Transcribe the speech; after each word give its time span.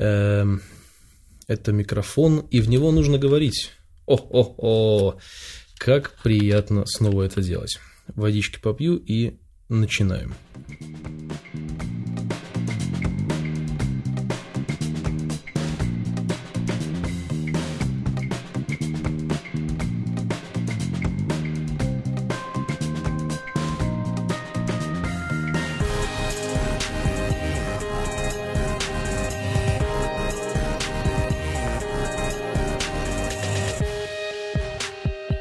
Эм, 0.00 0.62
это 1.46 1.72
микрофон, 1.72 2.46
и 2.50 2.62
в 2.62 2.70
него 2.70 2.90
нужно 2.90 3.18
говорить. 3.18 3.72
О-о-о, 4.06 5.18
как 5.76 6.16
приятно 6.22 6.86
снова 6.86 7.24
это 7.24 7.42
делать. 7.42 7.78
Водички 8.06 8.58
попью 8.58 8.96
и 8.96 9.36
начинаем. 9.68 10.34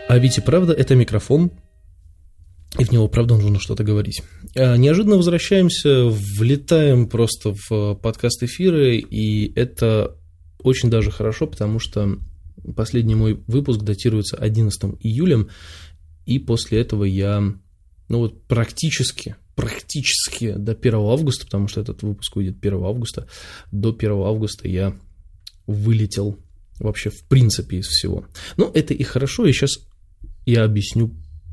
А 0.10 0.18
ведь 0.18 0.40
и 0.40 0.42
правда 0.42 0.74
это 0.74 0.96
микрофон, 0.96 1.52
и 2.80 2.84
в 2.84 2.92
него, 2.92 3.08
правда, 3.08 3.38
нужно 3.38 3.60
что-то 3.60 3.84
говорить. 3.84 4.24
А 4.56 4.76
неожиданно 4.76 5.18
возвращаемся, 5.18 6.06
влетаем 6.06 7.08
просто 7.08 7.54
в 7.70 7.94
подкаст 7.94 8.42
эфиры, 8.42 8.98
и 8.98 9.54
это 9.54 10.18
очень 10.64 10.90
даже 10.90 11.12
хорошо, 11.12 11.46
потому 11.46 11.78
что 11.78 12.18
последний 12.76 13.14
мой 13.14 13.40
выпуск 13.46 13.82
датируется 13.82 14.36
11 14.36 14.96
июля, 15.00 15.46
и 16.26 16.40
после 16.40 16.82
этого 16.82 17.04
я, 17.04 17.42
ну 18.08 18.18
вот 18.18 18.42
практически, 18.48 19.36
практически 19.54 20.54
до 20.54 20.72
1 20.72 20.96
августа, 20.96 21.46
потому 21.46 21.68
что 21.68 21.82
этот 21.82 22.02
выпуск 22.02 22.36
выйдет 22.36 22.58
1 22.60 22.84
августа, 22.84 23.28
до 23.72 23.90
1 23.90 24.12
августа 24.12 24.68
я 24.68 24.96
вылетел 25.68 26.40
вообще 26.80 27.12
в 27.12 27.26
принципе 27.26 27.78
из 27.78 27.88
всего. 27.88 28.26
Но 28.58 28.72
это 28.74 28.96
и 28.96 29.04
хорошо, 29.04 29.46
и 29.46 29.52
сейчас 29.52 29.78
я 30.46 30.64
объясню 30.64 31.12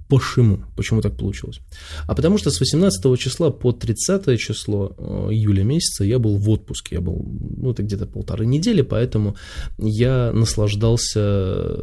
почему, 0.08 0.60
почему 0.76 1.00
так 1.00 1.16
получилось. 1.16 1.60
А 2.06 2.14
потому 2.14 2.38
что 2.38 2.50
с 2.50 2.60
18 2.60 3.18
числа 3.18 3.50
по 3.50 3.72
30 3.72 4.38
число 4.38 4.94
э, 4.96 5.28
июля 5.32 5.64
месяца 5.64 6.04
я 6.04 6.18
был 6.18 6.36
в 6.36 6.48
отпуске, 6.48 6.96
я 6.96 7.00
был, 7.00 7.24
ну, 7.56 7.70
это 7.70 7.82
где-то 7.82 8.06
полторы 8.06 8.46
недели, 8.46 8.82
поэтому 8.82 9.36
я 9.78 10.32
наслаждался 10.32 11.76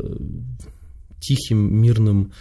тихим, 1.20 1.82
мирным 1.82 2.32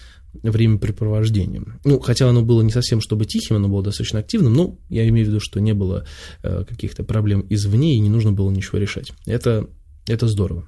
времяпрепровождением. 0.42 1.78
Ну, 1.84 2.00
хотя 2.00 2.28
оно 2.28 2.42
было 2.42 2.62
не 2.62 2.70
совсем 2.70 3.00
чтобы 3.00 3.26
тихим, 3.26 3.56
оно 3.56 3.68
было 3.68 3.82
достаточно 3.82 4.20
активным, 4.20 4.54
но 4.54 4.78
я 4.88 5.06
имею 5.08 5.26
в 5.26 5.28
виду, 5.28 5.40
что 5.40 5.60
не 5.60 5.74
было 5.74 6.06
э, 6.42 6.64
каких-то 6.68 7.04
проблем 7.04 7.46
извне 7.50 7.94
и 7.94 8.00
не 8.00 8.08
нужно 8.08 8.32
было 8.32 8.50
ничего 8.50 8.78
решать. 8.78 9.12
Это, 9.26 9.68
это 10.06 10.28
здорово. 10.28 10.64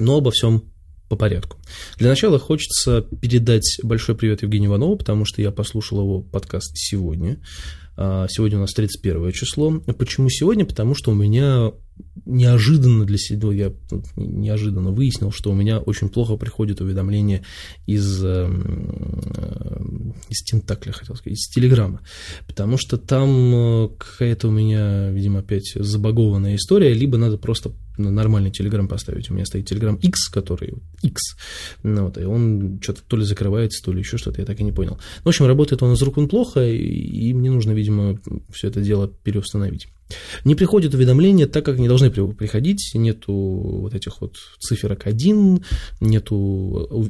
Но 0.00 0.18
обо 0.18 0.30
всем 0.30 0.64
по 1.08 1.16
порядку. 1.16 1.58
Для 1.96 2.08
начала 2.10 2.38
хочется 2.38 3.02
передать 3.20 3.78
большой 3.82 4.14
привет 4.14 4.42
Евгению 4.42 4.70
Иванову, 4.70 4.96
потому 4.96 5.24
что 5.24 5.42
я 5.42 5.50
послушал 5.50 6.00
его 6.00 6.20
подкаст 6.20 6.72
сегодня. 6.76 7.40
А, 8.00 8.26
сегодня 8.28 8.58
у 8.58 8.60
нас 8.60 8.72
31 8.74 9.32
число. 9.32 9.80
Почему 9.98 10.28
сегодня? 10.30 10.64
Потому 10.64 10.94
что 10.94 11.10
у 11.10 11.14
меня 11.14 11.72
неожиданно 12.26 13.04
для 13.04 13.18
себя, 13.18 13.50
я 13.52 13.72
неожиданно 14.14 14.92
выяснил, 14.92 15.32
что 15.32 15.50
у 15.50 15.54
меня 15.54 15.80
очень 15.80 16.08
плохо 16.08 16.36
приходят 16.36 16.80
уведомления 16.80 17.44
из, 17.86 18.24
эм, 18.24 20.14
из 20.28 20.44
Тентакля, 20.44 20.92
хотел 20.92 21.16
сказать, 21.16 21.38
из 21.38 21.48
Телеграма, 21.48 22.00
потому 22.46 22.76
что 22.76 22.98
там 22.98 23.54
э, 23.54 23.88
какая-то 23.98 24.46
у 24.46 24.52
меня, 24.52 25.10
видимо, 25.10 25.40
опять 25.40 25.72
забагованная 25.74 26.54
история, 26.54 26.92
либо 26.94 27.18
надо 27.18 27.36
просто 27.36 27.72
нормальный 27.98 28.50
Телеграм 28.50 28.88
поставить. 28.88 29.30
У 29.30 29.34
меня 29.34 29.44
стоит 29.44 29.66
Телеграм 29.66 29.96
X, 29.96 30.28
который 30.28 30.74
X, 31.02 31.36
ну, 31.82 32.04
вот, 32.04 32.18
и 32.18 32.24
он 32.24 32.80
что-то 32.82 33.02
то 33.06 33.16
ли 33.16 33.24
закрывается, 33.24 33.82
то 33.84 33.92
ли 33.92 34.00
еще 34.00 34.18
что-то, 34.18 34.40
я 34.40 34.46
так 34.46 34.60
и 34.60 34.64
не 34.64 34.72
понял. 34.72 34.98
В 35.24 35.28
общем, 35.28 35.46
работает 35.46 35.82
он 35.82 35.92
из 35.92 36.02
рук 36.02 36.18
он 36.18 36.28
плохо, 36.28 36.66
и 36.66 37.32
мне 37.32 37.50
нужно, 37.50 37.72
видимо, 37.72 38.18
все 38.52 38.68
это 38.68 38.80
дело 38.80 39.08
переустановить. 39.08 39.88
Не 40.44 40.54
приходят 40.54 40.94
уведомления 40.94 41.46
так, 41.46 41.64
как 41.64 41.78
не 41.78 41.88
должны 41.88 42.10
приходить, 42.10 42.92
нету 42.94 43.32
вот 43.34 43.94
этих 43.94 44.20
вот 44.20 44.36
циферок 44.58 45.06
1, 45.06 45.62
нету 46.00 46.36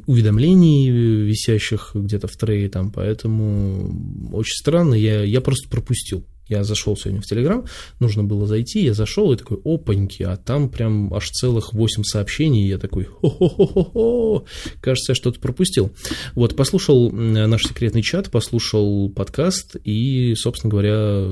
уведомлений, 0.05 0.89
висящих 0.89 1.91
где-то 1.93 2.27
в 2.27 2.35
трее 2.35 2.69
там, 2.69 2.91
поэтому 2.91 4.29
очень 4.33 4.55
странно, 4.55 4.95
я, 4.95 5.23
я 5.23 5.41
просто 5.41 5.69
пропустил. 5.69 6.25
Я 6.49 6.63
зашел 6.63 6.97
сегодня 6.97 7.21
в 7.21 7.25
Телеграм, 7.25 7.65
нужно 7.99 8.23
было 8.23 8.47
зайти, 8.47 8.83
я 8.83 8.95
зашел 8.95 9.31
и 9.31 9.37
такой, 9.37 9.59
опаньки, 9.63 10.23
а 10.23 10.35
там 10.35 10.67
прям 10.69 11.13
аж 11.13 11.29
целых 11.29 11.73
8 11.73 12.03
сообщений, 12.03 12.65
и 12.65 12.69
я 12.69 12.79
такой, 12.79 13.05
хо-хо-хо-хо, 13.05 14.45
кажется, 14.81 15.11
я 15.11 15.15
что-то 15.15 15.39
пропустил. 15.39 15.91
Вот, 16.33 16.55
послушал 16.55 17.11
наш 17.11 17.63
секретный 17.63 18.01
чат, 18.01 18.31
послушал 18.31 19.09
подкаст, 19.09 19.75
и, 19.83 20.33
собственно 20.35 20.71
говоря, 20.71 21.23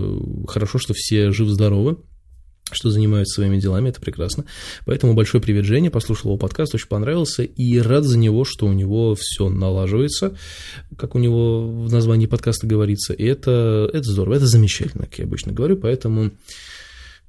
хорошо, 0.47 0.77
что 0.77 0.93
все 0.93 1.31
живы-здоровы, 1.31 1.97
что 2.71 2.89
занимаются 2.89 3.35
своими 3.35 3.59
делами, 3.59 3.89
это 3.89 4.01
прекрасно. 4.01 4.45
Поэтому 4.85 5.13
большой 5.13 5.41
привет 5.41 5.65
Жене, 5.65 5.89
послушал 5.89 6.31
его 6.31 6.37
подкаст, 6.37 6.75
очень 6.75 6.87
понравился, 6.87 7.43
и 7.43 7.79
рад 7.79 8.03
за 8.03 8.17
него, 8.17 8.45
что 8.45 8.65
у 8.65 8.73
него 8.73 9.15
все 9.15 9.49
налаживается, 9.49 10.35
как 10.97 11.15
у 11.15 11.19
него 11.19 11.67
в 11.67 11.91
названии 11.91 12.25
подкаста 12.25 12.67
говорится, 12.67 13.13
и 13.13 13.25
это, 13.25 13.89
это 13.91 14.03
здорово, 14.03 14.35
это 14.35 14.47
замечательно, 14.47 15.05
как 15.05 15.19
я 15.19 15.25
обычно 15.25 15.53
говорю, 15.53 15.77
поэтому, 15.77 16.31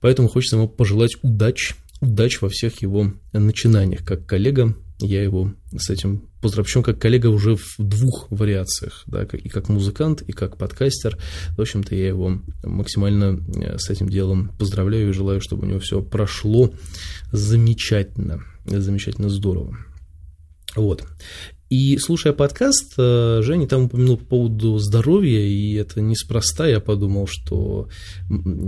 поэтому 0.01 0.29
хочется 0.29 0.57
ему 0.57 0.69
пожелать 0.69 1.17
удач, 1.23 1.75
удач 2.01 2.41
во 2.41 2.49
всех 2.49 2.83
его 2.83 3.13
начинаниях, 3.33 4.05
как 4.05 4.27
коллега, 4.27 4.75
я 5.01 5.23
его 5.23 5.53
с 5.77 5.91
этим 5.91 6.29
поздравляю. 6.41 6.65
Причем 6.67 6.83
как 6.83 6.99
коллега 6.99 7.29
уже 7.29 7.57
в 7.57 7.77
двух 7.79 8.27
вариациях, 8.31 9.05
да, 9.07 9.23
и 9.25 9.49
как 9.49 9.69
музыкант, 9.69 10.23
и 10.23 10.33
как 10.33 10.57
подкастер. 10.57 11.19
В 11.57 11.61
общем-то, 11.61 11.95
я 11.95 12.09
его 12.09 12.41
максимально 12.65 13.39
э, 13.57 13.79
с 13.79 13.91
этим 13.91 14.09
делом 14.09 14.53
поздравляю 14.59 15.11
и 15.11 15.13
желаю, 15.13 15.41
чтобы 15.41 15.67
у 15.67 15.69
него 15.69 15.81
все 15.81 16.03
прошло 16.03 16.73
замечательно, 17.33 18.43
замечательно 18.65 19.29
здорово. 19.29 19.77
Вот. 20.75 21.05
И 21.71 21.99
слушая 21.99 22.33
подкаст, 22.33 22.95
э, 22.97 23.41
Женя 23.43 23.67
там 23.67 23.85
упомянул 23.85 24.17
по 24.17 24.25
поводу 24.25 24.79
здоровья, 24.79 25.41
и 25.41 25.75
это 25.75 26.01
неспроста. 26.01 26.67
Я 26.67 26.81
подумал, 26.81 27.27
что 27.27 27.91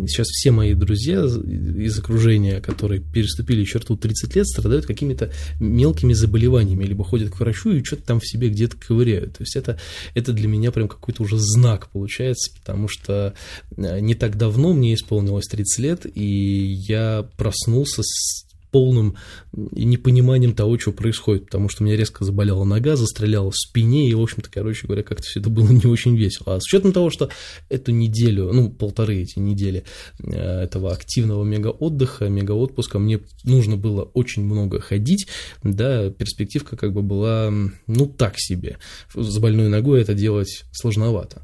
сейчас 0.06 0.26
все 0.26 0.50
мои 0.50 0.74
друзья 0.74 1.20
из 1.24 1.98
окружения, 1.98 2.60
которые 2.60 3.00
переступили 3.00 3.64
черту 3.64 3.96
30 3.96 4.36
лет, 4.36 4.46
страдают 4.46 4.84
какими-то 4.84 5.32
мелкими 5.60 6.12
заболеваниями, 6.12 6.84
либо 6.84 7.02
ходят 7.02 7.30
к 7.30 7.40
врачу 7.40 7.70
и 7.70 7.82
что-то 7.82 8.02
там 8.02 8.20
в 8.20 8.28
себе 8.28 8.50
где-то 8.50 8.76
ковыряют. 8.76 9.38
То 9.38 9.44
есть 9.44 9.56
это, 9.56 9.78
это 10.14 10.34
для 10.34 10.46
меня 10.46 10.70
прям 10.70 10.86
какой-то 10.86 11.22
уже 11.22 11.38
знак 11.38 11.88
получается, 11.88 12.52
потому 12.58 12.86
что 12.86 13.32
э, 13.78 14.00
не 14.00 14.14
так 14.14 14.36
давно 14.36 14.74
мне 14.74 14.92
исполнилось 14.92 15.46
30 15.46 15.78
лет, 15.78 16.06
и 16.14 16.84
я 16.86 17.26
проснулся 17.38 18.02
с 18.02 18.49
полным 18.70 19.16
непониманием 19.52 20.54
того, 20.54 20.78
что 20.78 20.92
происходит, 20.92 21.46
потому 21.46 21.68
что 21.68 21.82
у 21.82 21.86
меня 21.86 21.96
резко 21.96 22.24
заболела 22.24 22.64
нога, 22.64 22.96
застреляла 22.96 23.50
в 23.50 23.56
спине, 23.56 24.08
и, 24.08 24.14
в 24.14 24.20
общем-то, 24.20 24.50
короче 24.50 24.86
говоря, 24.86 25.02
как-то 25.02 25.24
все 25.24 25.40
это 25.40 25.50
было 25.50 25.68
не 25.70 25.86
очень 25.86 26.16
весело. 26.16 26.56
А 26.56 26.60
с 26.60 26.66
учетом 26.66 26.92
того, 26.92 27.10
что 27.10 27.30
эту 27.68 27.92
неделю, 27.92 28.52
ну, 28.52 28.70
полторы 28.70 29.22
эти 29.22 29.38
недели 29.38 29.84
э, 30.22 30.62
этого 30.62 30.92
активного 30.92 31.44
мега-отдыха, 31.44 32.28
мега-отпуска, 32.28 32.98
мне 32.98 33.20
нужно 33.44 33.76
было 33.76 34.02
очень 34.02 34.44
много 34.44 34.80
ходить, 34.80 35.26
да, 35.62 36.10
перспективка 36.10 36.76
как 36.76 36.92
бы 36.92 37.02
была, 37.02 37.52
ну, 37.86 38.06
так 38.06 38.34
себе. 38.36 38.78
С 39.14 39.38
больной 39.38 39.68
ногой 39.68 40.02
это 40.02 40.14
делать 40.14 40.64
сложновато. 40.72 41.42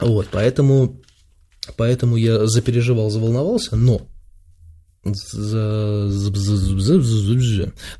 Вот, 0.00 0.28
поэтому, 0.32 1.00
поэтому 1.76 2.16
я 2.16 2.46
запереживал, 2.46 3.10
заволновался, 3.10 3.76
но 3.76 4.08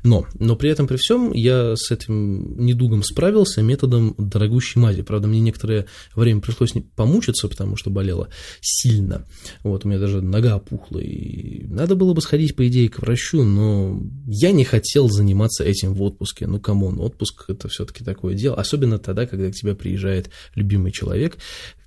но, 0.03 0.25
но 0.39 0.55
при 0.55 0.69
этом, 0.69 0.87
при 0.87 0.95
всем, 0.95 1.33
я 1.33 1.75
с 1.75 1.91
этим 1.91 2.65
недугом 2.65 3.03
справился 3.03 3.61
методом 3.61 4.15
дорогущей 4.17 4.79
мази. 4.79 5.01
Правда, 5.01 5.27
мне 5.27 5.41
некоторое 5.41 5.87
время 6.15 6.39
пришлось 6.39 6.71
помучиться, 6.95 7.49
потому 7.49 7.75
что 7.75 7.89
болело 7.89 8.29
сильно. 8.61 9.25
Вот, 9.63 9.83
у 9.83 9.89
меня 9.89 9.99
даже 9.99 10.21
нога 10.21 10.55
опухла, 10.55 10.99
и 10.99 11.65
надо 11.65 11.95
было 11.95 12.13
бы 12.13 12.21
сходить, 12.21 12.55
по 12.55 12.65
идее, 12.67 12.87
к 12.87 12.99
врачу, 12.99 13.43
но 13.43 14.01
я 14.25 14.53
не 14.53 14.63
хотел 14.63 15.09
заниматься 15.09 15.65
этим 15.65 15.93
в 15.93 16.01
отпуске. 16.03 16.47
Ну, 16.47 16.61
come 16.61 16.84
on, 16.84 17.01
отпуск– 17.01 17.45
это 17.49 17.67
все-таки 17.67 18.05
такое 18.05 18.35
дело, 18.35 18.55
особенно 18.55 18.97
тогда, 18.97 19.25
когда 19.25 19.51
к 19.51 19.55
тебе 19.55 19.75
приезжает 19.75 20.29
любимый 20.55 20.93
человек, 20.93 21.37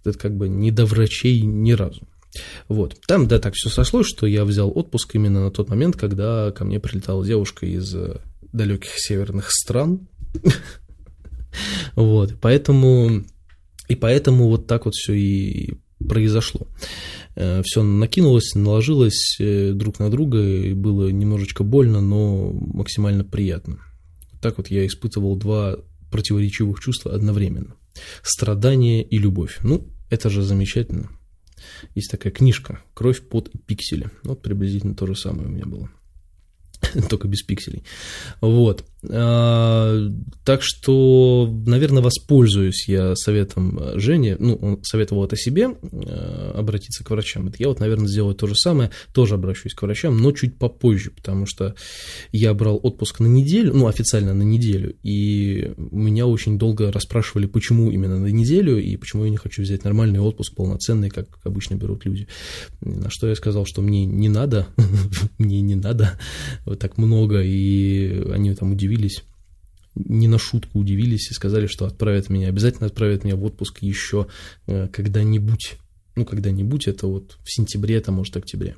это 0.04 0.18
как 0.18 0.36
бы 0.36 0.48
не 0.48 0.70
до 0.70 0.84
врачей 0.84 1.40
ни 1.40 1.72
разу. 1.72 2.06
Вот. 2.68 2.96
Там, 3.06 3.28
да, 3.28 3.38
так 3.38 3.54
все 3.54 3.68
сошлось, 3.68 4.06
что 4.06 4.26
я 4.26 4.44
взял 4.44 4.70
отпуск 4.74 5.14
именно 5.14 5.44
на 5.44 5.50
тот 5.50 5.68
момент, 5.68 5.96
когда 5.96 6.50
ко 6.52 6.64
мне 6.64 6.80
прилетала 6.80 7.24
девушка 7.24 7.66
из 7.66 7.94
э, 7.94 8.20
далеких 8.52 8.92
северных 8.96 9.50
стран. 9.50 10.08
Вот. 11.94 12.34
Поэтому... 12.42 13.24
И 13.88 13.94
поэтому 13.94 14.48
вот 14.48 14.66
так 14.66 14.84
вот 14.84 14.94
все 14.94 15.14
и 15.14 15.74
произошло. 16.06 16.66
э, 17.34 17.62
все 17.64 17.82
накинулось, 17.82 18.54
наложилось 18.54 19.36
э, 19.40 19.72
друг 19.72 19.98
на 19.98 20.10
друга, 20.10 20.42
и 20.42 20.74
было 20.74 21.08
немножечко 21.08 21.64
больно, 21.64 22.00
но 22.00 22.52
максимально 22.52 23.24
приятно. 23.24 23.78
Так 24.42 24.58
вот 24.58 24.68
я 24.68 24.86
испытывал 24.86 25.36
два 25.36 25.76
противоречивых 26.10 26.80
чувства 26.80 27.14
одновременно. 27.14 27.76
Страдание 28.22 29.02
и 29.02 29.18
любовь. 29.18 29.58
Ну, 29.62 29.86
это 30.10 30.30
же 30.30 30.42
замечательно. 30.42 31.10
Есть 31.94 32.10
такая 32.10 32.32
книжка 32.32 32.80
«Кровь, 32.94 33.22
под 33.22 33.50
пиксели». 33.66 34.10
Вот 34.22 34.42
приблизительно 34.42 34.94
то 34.94 35.06
же 35.06 35.16
самое 35.16 35.48
у 35.48 35.50
меня 35.50 35.66
было. 35.66 35.90
только 37.08 37.28
без 37.28 37.42
пикселей. 37.42 37.82
Вот. 38.40 38.84
А, 39.10 39.98
так 40.44 40.62
что, 40.62 41.52
наверное, 41.66 42.02
воспользуюсь 42.02 42.88
я 42.88 43.14
советом 43.16 43.80
Жени, 43.98 44.36
ну, 44.38 44.54
он 44.56 44.82
советовал 44.82 45.24
это 45.24 45.36
себе, 45.36 45.68
а, 45.68 46.54
обратиться 46.56 47.04
к 47.04 47.10
врачам. 47.10 47.48
Это 47.48 47.56
я 47.58 47.68
вот, 47.68 47.80
наверное, 47.80 48.08
сделаю 48.08 48.34
то 48.34 48.46
же 48.46 48.54
самое, 48.54 48.90
тоже 49.12 49.34
обращусь 49.34 49.74
к 49.74 49.82
врачам, 49.82 50.16
но 50.16 50.32
чуть 50.32 50.58
попозже, 50.58 51.10
потому 51.10 51.46
что 51.46 51.74
я 52.32 52.54
брал 52.54 52.80
отпуск 52.82 53.20
на 53.20 53.26
неделю, 53.26 53.74
ну, 53.74 53.86
официально 53.86 54.34
на 54.34 54.42
неделю, 54.42 54.94
и 55.02 55.72
меня 55.76 56.26
очень 56.26 56.58
долго 56.58 56.90
расспрашивали, 56.90 57.46
почему 57.46 57.90
именно 57.90 58.18
на 58.18 58.28
неделю, 58.28 58.78
и 58.78 58.96
почему 58.96 59.24
я 59.24 59.30
не 59.30 59.36
хочу 59.36 59.62
взять 59.62 59.84
нормальный 59.84 60.20
отпуск, 60.20 60.54
полноценный, 60.54 61.10
как 61.10 61.26
обычно 61.44 61.74
берут 61.74 62.04
люди. 62.04 62.28
На 62.80 63.10
что 63.10 63.28
я 63.28 63.34
сказал, 63.34 63.66
что 63.66 63.82
мне 63.82 64.04
не 64.04 64.28
надо, 64.28 64.66
мне 65.38 65.60
не 65.60 65.74
надо 65.74 66.18
вот 66.64 66.78
так 66.78 66.98
много, 66.98 67.42
и 67.42 68.22
они 68.32 68.54
там 68.54 68.72
удивились, 68.72 68.95
не 69.94 70.28
на 70.28 70.38
шутку 70.38 70.78
удивились 70.80 71.30
и 71.30 71.34
сказали, 71.34 71.66
что 71.66 71.86
отправят 71.86 72.28
меня, 72.28 72.48
обязательно 72.48 72.86
отправят 72.86 73.24
меня 73.24 73.36
в 73.36 73.44
отпуск 73.44 73.78
еще 73.80 74.26
э, 74.66 74.88
когда-нибудь. 74.88 75.76
Ну, 76.16 76.24
когда-нибудь, 76.24 76.88
это 76.88 77.06
вот 77.06 77.38
в 77.44 77.52
сентябре, 77.52 77.96
это 77.96 78.10
может 78.10 78.36
октябре. 78.36 78.76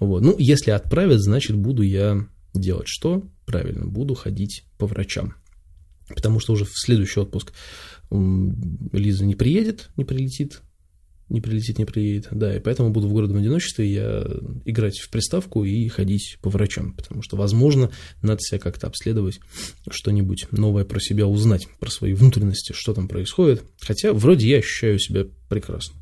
Вот. 0.00 0.22
Ну, 0.22 0.36
если 0.38 0.70
отправят, 0.70 1.20
значит, 1.20 1.56
буду 1.56 1.82
я 1.82 2.26
делать 2.54 2.88
что? 2.88 3.28
Правильно, 3.44 3.86
буду 3.86 4.14
ходить 4.14 4.64
по 4.78 4.86
врачам. 4.86 5.34
Потому 6.08 6.40
что 6.40 6.54
уже 6.54 6.64
в 6.64 6.72
следующий 6.74 7.20
отпуск 7.20 7.52
Лиза 8.10 9.24
не 9.24 9.34
приедет, 9.34 9.90
не 9.96 10.04
прилетит, 10.04 10.60
не 11.32 11.40
прилетит, 11.40 11.78
не 11.78 11.86
приедет. 11.86 12.28
Да, 12.30 12.54
и 12.54 12.60
поэтому 12.60 12.90
буду 12.90 13.08
в 13.08 13.12
городом 13.12 13.38
одиночестве 13.38 13.90
я 13.90 14.22
играть 14.66 14.98
в 14.98 15.08
приставку 15.08 15.64
и 15.64 15.88
ходить 15.88 16.36
по 16.42 16.50
врачам, 16.50 16.92
потому 16.92 17.22
что, 17.22 17.36
возможно, 17.36 17.90
надо 18.20 18.40
себя 18.42 18.58
как-то 18.58 18.86
обследовать, 18.86 19.40
что-нибудь 19.90 20.46
новое 20.50 20.84
про 20.84 21.00
себя 21.00 21.26
узнать, 21.26 21.66
про 21.80 21.90
свои 21.90 22.12
внутренности, 22.12 22.72
что 22.74 22.92
там 22.92 23.08
происходит. 23.08 23.64
Хотя 23.80 24.12
вроде 24.12 24.46
я 24.46 24.58
ощущаю 24.58 24.98
себя 24.98 25.24
прекрасно. 25.48 25.98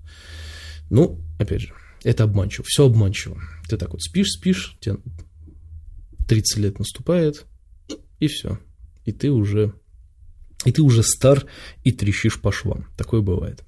Ну, 0.91 1.21
опять 1.39 1.61
же, 1.61 1.75
это 2.03 2.25
обманчиво, 2.25 2.65
все 2.67 2.87
обманчиво. 2.87 3.41
Ты 3.69 3.77
так 3.77 3.93
вот 3.93 4.03
спишь, 4.03 4.33
спишь, 4.33 4.77
тебе 4.81 4.97
30 6.29 6.59
лет 6.59 6.79
наступает, 6.81 7.47
и 8.19 8.27
все. 8.27 8.59
И 9.05 9.13
ты 9.13 9.31
уже, 9.31 9.75
и 10.65 10.73
ты 10.73 10.83
уже 10.83 11.05
стар 11.05 11.47
и 11.85 11.93
трещишь 11.93 12.41
по 12.41 12.51
швам. 12.51 12.89
Такое 12.97 13.21
бывает. 13.21 13.63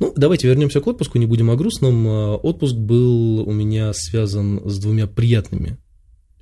Ну, 0.00 0.12
давайте 0.16 0.48
вернемся 0.48 0.80
к 0.80 0.86
отпуску, 0.86 1.18
не 1.18 1.26
будем 1.26 1.50
о 1.50 1.56
грустном. 1.56 2.06
А, 2.08 2.36
отпуск 2.36 2.74
был 2.74 3.40
у 3.40 3.52
меня 3.52 3.92
связан 3.94 4.60
с 4.64 4.78
двумя 4.78 5.06
приятными 5.06 5.78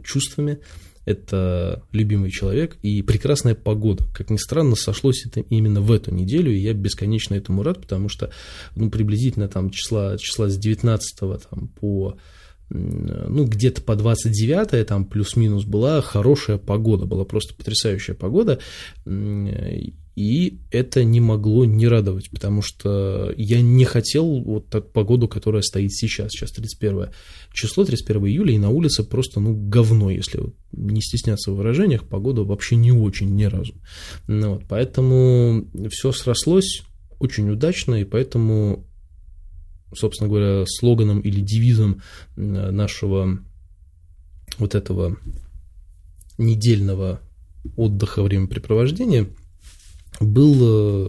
чувствами. 0.03 0.59
Это 1.07 1.83
любимый 1.93 2.31
человек 2.31 2.77
и 2.83 3.03
прекрасная 3.03 3.55
погода. 3.55 4.05
Как 4.15 4.31
ни 4.31 4.37
странно, 4.37 4.77
сошлось 4.77 5.25
это 5.27 5.41
именно 5.41 5.81
в 5.81 5.91
эту 5.91 6.15
неделю, 6.15 6.53
и 6.53 6.59
я 6.59 6.75
бесконечно 6.75 7.35
этому 7.35 7.63
рад, 7.63 7.81
потому 7.81 8.09
что 8.09 8.31
ну, 8.77 8.91
приблизительно 8.91 9.49
там 9.49 9.71
числа, 9.71 10.19
числа 10.19 10.49
с 10.49 10.57
19 10.57 11.19
там, 11.51 11.69
по 11.69 12.17
ну, 12.71 13.47
где-то 13.47 13.83
по 13.83 13.97
29 13.97 14.87
там 14.87 15.05
плюс-минус 15.05 15.65
была 15.65 16.01
хорошая 16.01 16.57
погода, 16.59 17.05
была 17.05 17.25
просто 17.25 17.55
потрясающая 17.55 18.15
погода, 18.15 18.61
и 20.21 20.59
это 20.71 21.03
не 21.03 21.19
могло 21.19 21.65
не 21.65 21.89
радовать, 21.89 22.29
потому 22.29 22.61
что 22.61 23.33
я 23.39 23.63
не 23.63 23.87
хотел 23.87 24.43
вот 24.43 24.69
так 24.69 24.93
погоду, 24.93 25.29
которая 25.29 25.63
стоит 25.63 25.95
сейчас, 25.95 26.33
сейчас 26.33 26.53
31 26.53 27.09
число, 27.55 27.87
31 27.87 28.27
июля, 28.27 28.53
и 28.53 28.59
на 28.59 28.69
улице 28.69 29.03
просто, 29.03 29.41
ну, 29.41 29.55
говно, 29.55 30.11
если 30.11 30.43
не 30.73 31.01
стесняться 31.01 31.53
в 31.53 31.57
выражениях, 31.57 32.07
погода 32.07 32.45
вообще 32.45 32.77
не 32.77 32.93
очень 32.93 33.35
ни 33.35 33.45
разу. 33.45 33.73
Ну, 34.27 34.55
вот, 34.55 34.65
поэтому 34.69 35.67
все 35.91 36.13
срослось 36.13 36.83
очень 37.19 37.49
удачно, 37.49 37.95
и 37.95 38.05
поэтому 38.05 38.87
собственно 39.95 40.29
говоря, 40.29 40.65
слоганом 40.67 41.21
или 41.21 41.41
девизом 41.41 42.03
э, 42.37 42.41
нашего 42.41 43.39
вот 44.59 44.75
этого 44.75 45.17
недельного 46.37 47.21
отдыха, 47.77 48.23
времяпрепровождения 48.23 49.27
был 50.21 51.09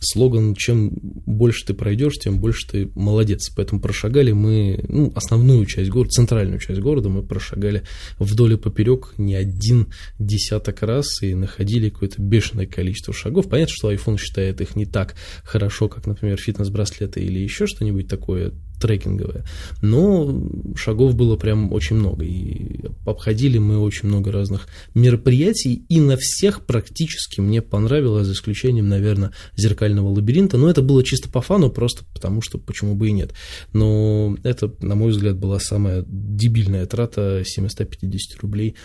слоган 0.00 0.54
«Чем 0.54 0.92
больше 1.02 1.66
ты 1.66 1.74
пройдешь, 1.74 2.14
тем 2.14 2.38
больше 2.38 2.68
ты 2.68 2.90
молодец». 2.94 3.50
Поэтому 3.54 3.80
прошагали 3.80 4.32
мы, 4.32 4.84
ну, 4.88 5.12
основную 5.14 5.66
часть 5.66 5.90
города, 5.90 6.10
центральную 6.10 6.60
часть 6.60 6.80
города 6.80 7.08
мы 7.08 7.22
прошагали 7.22 7.82
вдоль 8.18 8.54
и 8.54 8.56
поперек 8.56 9.14
не 9.18 9.34
один 9.34 9.88
десяток 10.18 10.82
раз 10.82 11.22
и 11.22 11.34
находили 11.34 11.90
какое-то 11.90 12.22
бешеное 12.22 12.66
количество 12.66 13.12
шагов. 13.12 13.48
Понятно, 13.48 13.74
что 13.76 13.92
iPhone 13.92 14.18
считает 14.18 14.60
их 14.60 14.76
не 14.76 14.86
так 14.86 15.16
хорошо, 15.42 15.88
как, 15.88 16.06
например, 16.06 16.38
фитнес-браслеты 16.38 17.20
или 17.20 17.40
еще 17.40 17.66
что-нибудь 17.66 18.08
такое 18.08 18.52
трекинговое. 18.80 19.44
Но 19.82 20.48
шагов 20.76 21.14
было 21.14 21.36
прям 21.36 21.72
очень 21.72 21.96
много. 21.96 22.24
И 22.24 22.86
обходили 23.06 23.58
мы 23.58 23.78
очень 23.78 24.08
много 24.08 24.32
разных 24.32 24.68
мероприятий. 24.94 25.84
И 25.88 26.00
на 26.00 26.16
всех 26.16 26.64
практически 26.66 27.40
мне 27.40 27.62
понравилось, 27.62 28.26
за 28.26 28.32
исключением, 28.32 28.88
наверное, 28.88 29.32
зеркального 29.56 30.08
лабиринта. 30.08 30.56
Но 30.58 30.68
это 30.68 30.82
было 30.82 31.02
чисто 31.04 31.28
по 31.28 31.40
фану, 31.40 31.70
просто 31.70 32.04
потому 32.12 32.42
что 32.42 32.58
почему 32.58 32.94
бы 32.94 33.08
и 33.08 33.12
нет. 33.12 33.32
Но 33.72 34.36
это, 34.42 34.72
на 34.80 34.94
мой 34.94 35.10
взгляд, 35.10 35.36
была 35.36 35.58
самая 35.60 36.04
дебильная 36.06 36.86
трата 36.86 37.42
750 37.44 38.40
рублей 38.40 38.76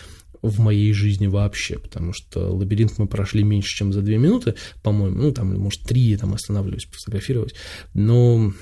в 0.44 0.60
моей 0.60 0.92
жизни 0.92 1.26
вообще, 1.26 1.78
потому 1.78 2.12
что 2.12 2.54
лабиринт 2.54 2.98
мы 2.98 3.06
прошли 3.06 3.42
меньше, 3.42 3.74
чем 3.74 3.94
за 3.94 4.02
две 4.02 4.18
минуты, 4.18 4.54
по-моему, 4.82 5.16
ну, 5.16 5.32
там, 5.32 5.54
может, 5.58 5.82
три 5.82 6.14
там 6.18 6.34
останавливались, 6.34 6.86
фотографировать, 6.90 7.54
но 7.94 8.52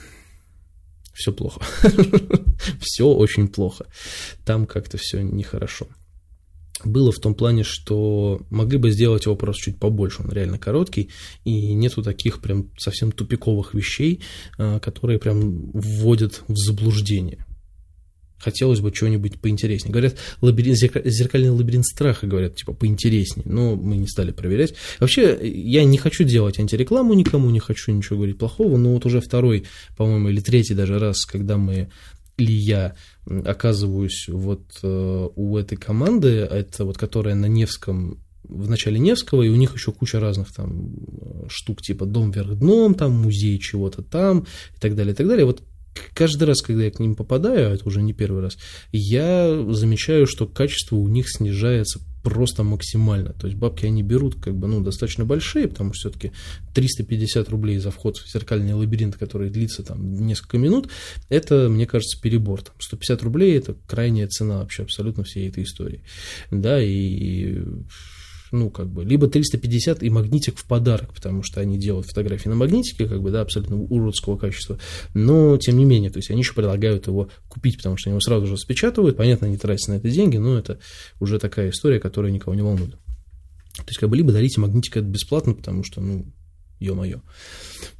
все 1.12 1.32
плохо. 1.32 1.60
все 2.80 3.06
очень 3.06 3.48
плохо. 3.48 3.86
Там 4.44 4.66
как-то 4.66 4.98
все 4.98 5.22
нехорошо. 5.22 5.86
Было 6.84 7.12
в 7.12 7.18
том 7.18 7.34
плане, 7.34 7.62
что 7.62 8.40
могли 8.50 8.78
бы 8.78 8.90
сделать 8.90 9.26
его 9.26 9.36
просто 9.36 9.66
чуть 9.66 9.78
побольше, 9.78 10.22
он 10.22 10.30
реально 10.30 10.58
короткий, 10.58 11.10
и 11.44 11.74
нету 11.74 12.02
таких 12.02 12.40
прям 12.40 12.70
совсем 12.76 13.12
тупиковых 13.12 13.74
вещей, 13.74 14.22
а, 14.58 14.80
которые 14.80 15.18
прям 15.18 15.70
вводят 15.72 16.42
в 16.48 16.56
заблуждение 16.56 17.46
хотелось 18.42 18.80
бы 18.80 18.90
чего-нибудь 18.90 19.40
поинтереснее. 19.40 19.92
Говорят, 19.92 20.16
лабиринт, 20.40 20.76
зеркальный 20.76 21.50
лабиринт 21.50 21.86
страха, 21.86 22.26
говорят, 22.26 22.56
типа, 22.56 22.72
поинтереснее, 22.72 23.46
но 23.48 23.76
мы 23.76 23.96
не 23.96 24.08
стали 24.08 24.32
проверять. 24.32 24.74
Вообще, 24.98 25.38
я 25.42 25.84
не 25.84 25.98
хочу 25.98 26.24
делать 26.24 26.58
антирекламу 26.58 27.14
никому, 27.14 27.50
не 27.50 27.60
хочу 27.60 27.92
ничего 27.92 28.16
говорить 28.16 28.38
плохого, 28.38 28.76
но 28.76 28.94
вот 28.94 29.06
уже 29.06 29.20
второй, 29.20 29.64
по-моему, 29.96 30.28
или 30.30 30.40
третий 30.40 30.74
даже 30.74 30.98
раз, 30.98 31.24
когда 31.24 31.56
мы 31.56 31.90
или 32.38 32.52
я 32.52 32.96
оказываюсь 33.44 34.26
вот 34.28 34.62
э, 34.82 35.28
у 35.36 35.56
этой 35.56 35.76
команды, 35.76 36.28
это 36.28 36.84
вот 36.84 36.98
которая 36.98 37.34
на 37.34 37.46
Невском 37.46 38.18
в 38.42 38.68
начале 38.68 38.98
Невского, 38.98 39.42
и 39.42 39.48
у 39.48 39.54
них 39.54 39.74
еще 39.74 39.92
куча 39.92 40.18
разных 40.18 40.52
там 40.52 41.48
штук, 41.48 41.80
типа 41.80 42.06
дом 42.06 42.30
вверх 42.30 42.58
дном, 42.58 42.94
там 42.94 43.12
музей 43.12 43.58
чего-то 43.58 44.02
там, 44.02 44.46
и 44.76 44.80
так 44.80 44.96
далее, 44.96 45.12
и 45.12 45.16
так 45.16 45.28
далее. 45.28 45.46
Вот 45.46 45.62
каждый 46.14 46.44
раз, 46.44 46.62
когда 46.62 46.84
я 46.84 46.90
к 46.90 47.00
ним 47.00 47.14
попадаю, 47.14 47.70
а 47.70 47.74
это 47.74 47.86
уже 47.86 48.02
не 48.02 48.12
первый 48.12 48.42
раз, 48.42 48.56
я 48.92 49.64
замечаю, 49.70 50.26
что 50.26 50.46
качество 50.46 50.96
у 50.96 51.08
них 51.08 51.28
снижается 51.28 52.00
просто 52.22 52.62
максимально. 52.62 53.32
То 53.32 53.46
есть 53.46 53.58
бабки 53.58 53.84
они 53.84 54.02
берут 54.02 54.40
как 54.40 54.56
бы, 54.56 54.68
ну, 54.68 54.80
достаточно 54.80 55.24
большие, 55.24 55.68
потому 55.68 55.92
что 55.92 56.10
все-таки 56.10 56.32
350 56.74 57.48
рублей 57.48 57.78
за 57.78 57.90
вход 57.90 58.16
в 58.16 58.32
зеркальный 58.32 58.74
лабиринт, 58.74 59.16
который 59.16 59.50
длится 59.50 59.82
там 59.82 60.24
несколько 60.24 60.58
минут, 60.58 60.88
это, 61.28 61.68
мне 61.68 61.86
кажется, 61.86 62.20
перебор. 62.20 62.62
Там 62.62 62.74
150 62.78 63.22
рублей– 63.22 63.56
это 63.58 63.74
крайняя 63.86 64.28
цена 64.28 64.58
вообще 64.58 64.84
абсолютно 64.84 65.24
всей 65.24 65.48
этой 65.48 65.64
истории. 65.64 66.02
Да, 66.50 66.80
и 66.80 67.60
ну, 68.52 68.70
как 68.70 68.88
бы, 68.88 69.04
либо 69.04 69.26
350 69.26 70.02
и 70.02 70.10
магнитик 70.10 70.58
в 70.58 70.64
подарок, 70.66 71.12
потому 71.14 71.42
что 71.42 71.60
они 71.60 71.78
делают 71.78 72.06
фотографии 72.06 72.48
на 72.48 72.54
магнитике, 72.54 73.06
как 73.08 73.20
бы, 73.22 73.30
да, 73.30 73.40
абсолютно 73.40 73.76
уродского 73.76 74.36
качества, 74.36 74.78
но, 75.14 75.56
тем 75.56 75.76
не 75.78 75.84
менее, 75.84 76.10
то 76.10 76.18
есть, 76.18 76.30
они 76.30 76.40
еще 76.40 76.54
предлагают 76.54 77.06
его 77.06 77.28
купить, 77.48 77.78
потому 77.78 77.96
что 77.96 78.10
они 78.10 78.12
его 78.12 78.20
сразу 78.20 78.46
же 78.46 78.52
распечатывают, 78.52 79.16
понятно, 79.16 79.46
они 79.46 79.56
тратят 79.56 79.88
на 79.88 79.94
это 79.94 80.10
деньги, 80.10 80.36
но 80.36 80.58
это 80.58 80.78
уже 81.18 81.38
такая 81.38 81.70
история, 81.70 81.98
которая 81.98 82.30
никого 82.30 82.54
не 82.54 82.62
волнует. 82.62 82.92
То 83.74 83.88
есть, 83.88 83.98
как 83.98 84.10
бы, 84.10 84.16
либо 84.16 84.32
дарите 84.32 84.60
магнитик 84.60 84.98
это 84.98 85.06
бесплатно, 85.06 85.54
потому 85.54 85.82
что, 85.82 86.00
ну, 86.00 86.26
ё-моё. 86.78 87.20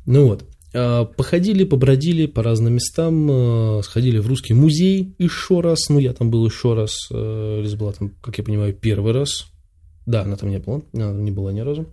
Ну 0.05 0.27
вот, 0.27 0.45
А, 0.75 1.05
походили, 1.05 1.65
побродили 1.65 2.27
по 2.27 2.43
разным 2.43 2.75
местам, 2.75 3.29
а, 3.31 3.81
сходили 3.83 4.19
в 4.19 4.27
русский 4.27 4.55
музей 4.55 5.15
еще 5.19 5.61
раз. 5.61 5.89
Ну, 5.91 5.99
я 5.99 6.15
там 6.15 6.31
был 6.31 6.47
еще 6.47 6.75
раз. 6.75 7.09
Лиза 7.11 7.77
была 7.77 7.93
там, 7.93 8.11
как 8.23 8.39
я 8.39 8.45
понимаю, 8.45 8.73
первый 8.75 9.13
раз. 9.13 9.52
Да, 10.05 10.23
она 10.23 10.37
там 10.37 10.51
не 10.51 10.59
была, 10.59 10.83
она 10.93 11.13
не 11.13 11.31
была 11.31 11.53
ни 11.53 11.61
разу. 11.61 11.87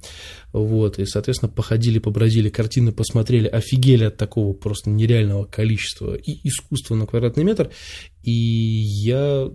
Вот, 0.51 0.97
и, 0.97 1.05
соответственно, 1.05 1.51
походили, 1.51 1.99
побродили, 1.99 2.49
картины 2.49 2.91
посмотрели, 2.91 3.47
офигели 3.47 4.05
от 4.05 4.17
такого 4.17 4.53
просто 4.53 4.89
нереального 4.89 5.45
количества 5.45 6.15
и 6.15 6.47
искусства 6.47 6.95
на 6.95 7.05
квадратный 7.05 7.43
метр. 7.43 7.69
И 8.23 8.31
я 8.31 9.51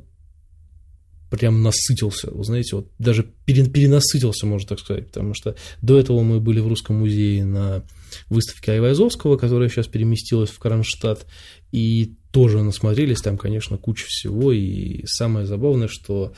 прям 1.30 1.62
насытился, 1.62 2.30
вы 2.30 2.44
знаете, 2.44 2.76
вот 2.76 2.92
даже 2.98 3.24
перенасытился, 3.44 4.46
можно 4.46 4.68
так 4.68 4.78
сказать, 4.78 5.08
потому 5.08 5.34
что 5.34 5.56
до 5.82 5.98
этого 5.98 6.22
мы 6.22 6.38
были 6.38 6.60
в 6.60 6.68
Русском 6.68 6.96
музее 6.96 7.44
на 7.44 7.82
выставке 8.28 8.72
Айвазовского, 8.72 9.36
которая 9.36 9.68
сейчас 9.68 9.88
переместилась 9.88 10.50
в 10.50 10.58
Кронштадт, 10.60 11.26
и 11.72 12.14
тоже 12.30 12.62
насмотрелись, 12.62 13.20
там, 13.20 13.36
конечно, 13.36 13.78
куча 13.78 14.04
всего, 14.06 14.52
и 14.52 15.04
самое 15.06 15.44
забавное, 15.44 15.88
что 15.88 16.34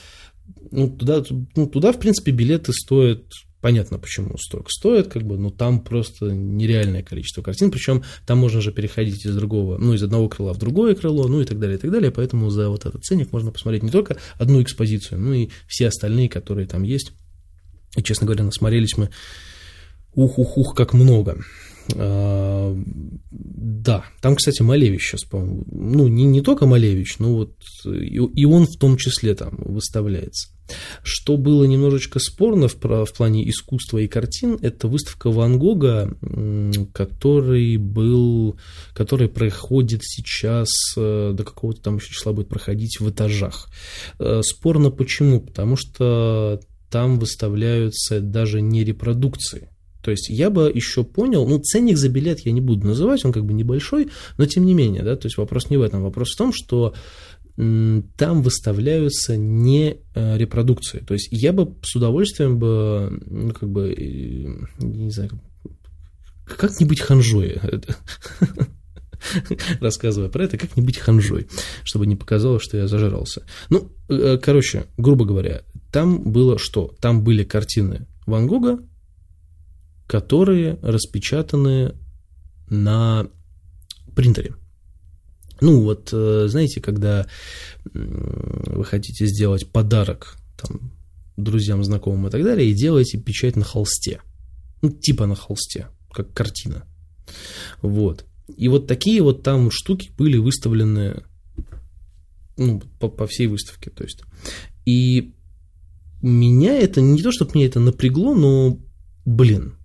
ну, 0.71 0.88
туда, 0.88 1.23
ну, 1.55 1.67
туда, 1.67 1.93
в 1.93 1.99
принципе, 1.99 2.33
билеты 2.33 2.73
стоят 2.73 3.25
Понятно, 3.67 3.99
почему 3.99 4.37
столько 4.38 4.69
стоит, 4.71 5.09
как 5.09 5.25
бы, 5.25 5.38
но 5.38 5.50
там 5.50 5.81
просто 5.81 6.26
нереальное 6.26 7.03
количество 7.03 7.43
картин, 7.43 7.73
причем 7.73 8.05
там 8.25 8.38
можно 8.38 8.61
же 8.61 8.71
переходить 8.71 9.26
из 9.26 9.35
другого, 9.35 9.76
ну, 9.76 9.93
из 9.93 10.03
одного 10.05 10.29
крыла 10.29 10.53
в 10.53 10.59
другое 10.59 10.95
крыло, 10.95 11.26
ну, 11.26 11.41
и 11.41 11.45
так 11.45 11.59
далее, 11.59 11.76
и 11.76 11.81
так 11.81 11.91
далее, 11.91 12.12
поэтому 12.12 12.49
за 12.50 12.69
вот 12.69 12.85
этот 12.87 13.03
ценник 13.03 13.33
можно 13.33 13.50
посмотреть 13.50 13.83
не 13.83 13.91
только 13.91 14.19
одну 14.38 14.62
экспозицию, 14.62 15.21
но 15.21 15.35
и 15.35 15.49
все 15.67 15.88
остальные, 15.88 16.29
которые 16.29 16.69
там 16.69 16.85
есть. 16.85 17.11
И, 17.97 18.05
честно 18.05 18.26
говоря, 18.26 18.45
насмотрелись 18.45 18.97
мы 18.99 19.11
ух-ух-ух, 20.12 20.76
как 20.76 20.93
много. 20.93 21.43
А, 21.95 22.76
да, 23.31 24.05
там, 24.21 24.37
кстати, 24.37 24.62
Малевич 24.62 25.02
сейчас, 25.02 25.25
по-моему, 25.25 25.64
ну, 25.71 26.09
не, 26.09 26.25
не 26.25 26.40
только 26.40 26.66
Малевич, 26.66 27.19
но 27.19 27.35
вот 27.35 27.55
и, 27.85 28.16
и 28.16 28.45
он 28.45 28.66
в 28.66 28.76
том 28.78 28.97
числе 28.97 29.35
там 29.35 29.57
выставляется. 29.59 30.50
Что 31.02 31.37
было 31.37 31.64
немножечко 31.64 32.19
спорно 32.19 32.66
в, 32.69 32.75
в 32.75 33.12
плане 33.16 33.49
искусства 33.49 33.99
и 33.99 34.09
картин, 34.09 34.59
это 34.61 34.88
выставка 34.88 35.31
Ван 35.31 35.59
Гога, 35.59 36.16
который 36.93 37.76
был, 37.76 38.59
который 38.93 39.28
проходит 39.28 40.00
сейчас, 40.02 40.69
э, 40.97 41.33
до 41.35 41.45
какого-то 41.45 41.83
там 41.83 41.97
еще 41.97 42.12
числа 42.12 42.33
будет 42.33 42.49
проходить 42.49 42.99
в 42.99 43.09
этажах. 43.09 43.69
Э, 44.19 44.40
спорно 44.43 44.90
почему? 44.90 45.40
Потому 45.40 45.76
что 45.76 46.61
там 46.90 47.19
выставляются 47.19 48.21
даже 48.21 48.61
не 48.61 48.83
репродукции. 48.83 49.71
То 50.06 50.12
есть 50.12 50.28
я 50.28 50.50
бы 50.50 50.70
еще 50.72 51.02
понял, 51.02 51.48
ну, 51.48 51.58
ценник 51.58 51.96
за 51.96 52.08
билет 52.08 52.38
я 52.46 52.52
не 52.52 52.60
буду 52.60 52.86
называть, 52.86 53.25
он 53.25 53.32
как 53.32 53.44
бы 53.44 53.52
небольшой, 53.52 54.06
но 54.38 54.46
тем 54.46 54.64
не 54.64 54.72
менее, 54.72 55.02
да, 55.02 55.16
то 55.16 55.26
есть 55.26 55.36
вопрос 55.36 55.68
не 55.68 55.76
в 55.76 55.82
этом, 55.82 56.04
вопрос 56.04 56.30
в 56.30 56.38
том, 56.38 56.52
что 56.52 56.94
там 57.56 58.42
выставляются 58.42 59.36
не 59.36 59.96
э, 60.14 60.38
репродукции. 60.38 61.00
То 61.00 61.14
есть 61.14 61.26
я 61.32 61.52
бы 61.52 61.75
с 61.82 61.96
удовольствием 61.96 62.60
бы, 62.60 63.20
ну, 63.26 63.52
как 63.52 63.68
бы, 63.68 63.96
не 64.78 65.10
знаю, 65.10 65.40
как 66.44 66.78
не 66.78 66.86
быть 66.86 67.00
ханжой, 67.00 67.60
рассказывая 69.80 70.28
про 70.28 70.44
это, 70.44 70.56
как 70.56 70.76
не 70.76 70.84
быть 70.84 70.98
ханжой, 70.98 71.48
чтобы 71.82 72.06
не 72.06 72.14
показалось, 72.14 72.62
что 72.62 72.76
я 72.76 72.86
зажрался. 72.86 73.42
Ну, 73.70 73.90
э, 74.08 74.38
короче, 74.40 74.84
грубо 74.98 75.25
говоря, 75.25 75.62
там 75.90 76.30
было 76.30 76.60
что? 76.60 76.94
Там 77.00 77.25
были 77.25 77.42
картины 77.42 78.06
Ван 78.25 78.46
Гога, 78.46 78.78
которые 80.06 80.78
распечатаны 80.82 81.94
на 82.68 83.28
принтере. 84.14 84.54
Ну, 85.60 85.82
вот, 85.82 86.10
э, 86.12 86.46
знаете, 86.48 86.80
когда 86.80 87.26
вы 87.94 88.84
хотите 88.84 89.26
сделать 89.26 89.70
подарок 89.70 90.36
там, 90.60 90.92
друзьям, 91.36 91.82
знакомым 91.82 92.28
и 92.28 92.30
так 92.30 92.42
далее, 92.42 92.70
и 92.70 92.75
делаете 92.75 93.18
печать 93.18 93.56
на 93.56 93.64
холсте. 93.64 94.20
Ну, 94.82 94.90
типа 94.90 95.26
на 95.26 95.34
холсте, 95.34 95.88
как 96.12 96.32
картина. 96.32 96.84
Вот. 97.80 98.26
И 98.56 98.68
вот 98.68 98.86
такие 98.86 99.22
вот 99.22 99.42
там 99.42 99.70
штуки 99.70 100.10
были 100.16 100.36
выставлены 100.36 101.22
ну, 102.56 102.80
по, 102.98 103.08
по 103.08 103.26
всей 103.26 103.46
выставке. 103.46 103.90
То 103.90 104.04
есть. 104.04 104.22
И 104.84 105.34
меня 106.22 106.75
это, 106.78 107.00
не 107.00 107.22
то, 107.22 107.32
чтобы 107.32 107.52
меня 107.54 107.66
это 107.66 107.80
напрягло, 107.80 108.34
но, 108.34 108.78
блин, 109.25 109.76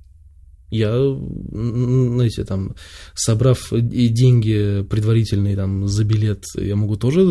я, 0.72 0.98
знаете, 1.52 2.46
там, 2.46 2.76
собрав 3.14 3.72
деньги 3.72 4.84
предварительные 4.90 5.56
там 5.58 5.88
за 5.88 6.06
билет, 6.06 6.46
я 6.56 6.78
могу 6.78 6.96
тоже 6.96 7.22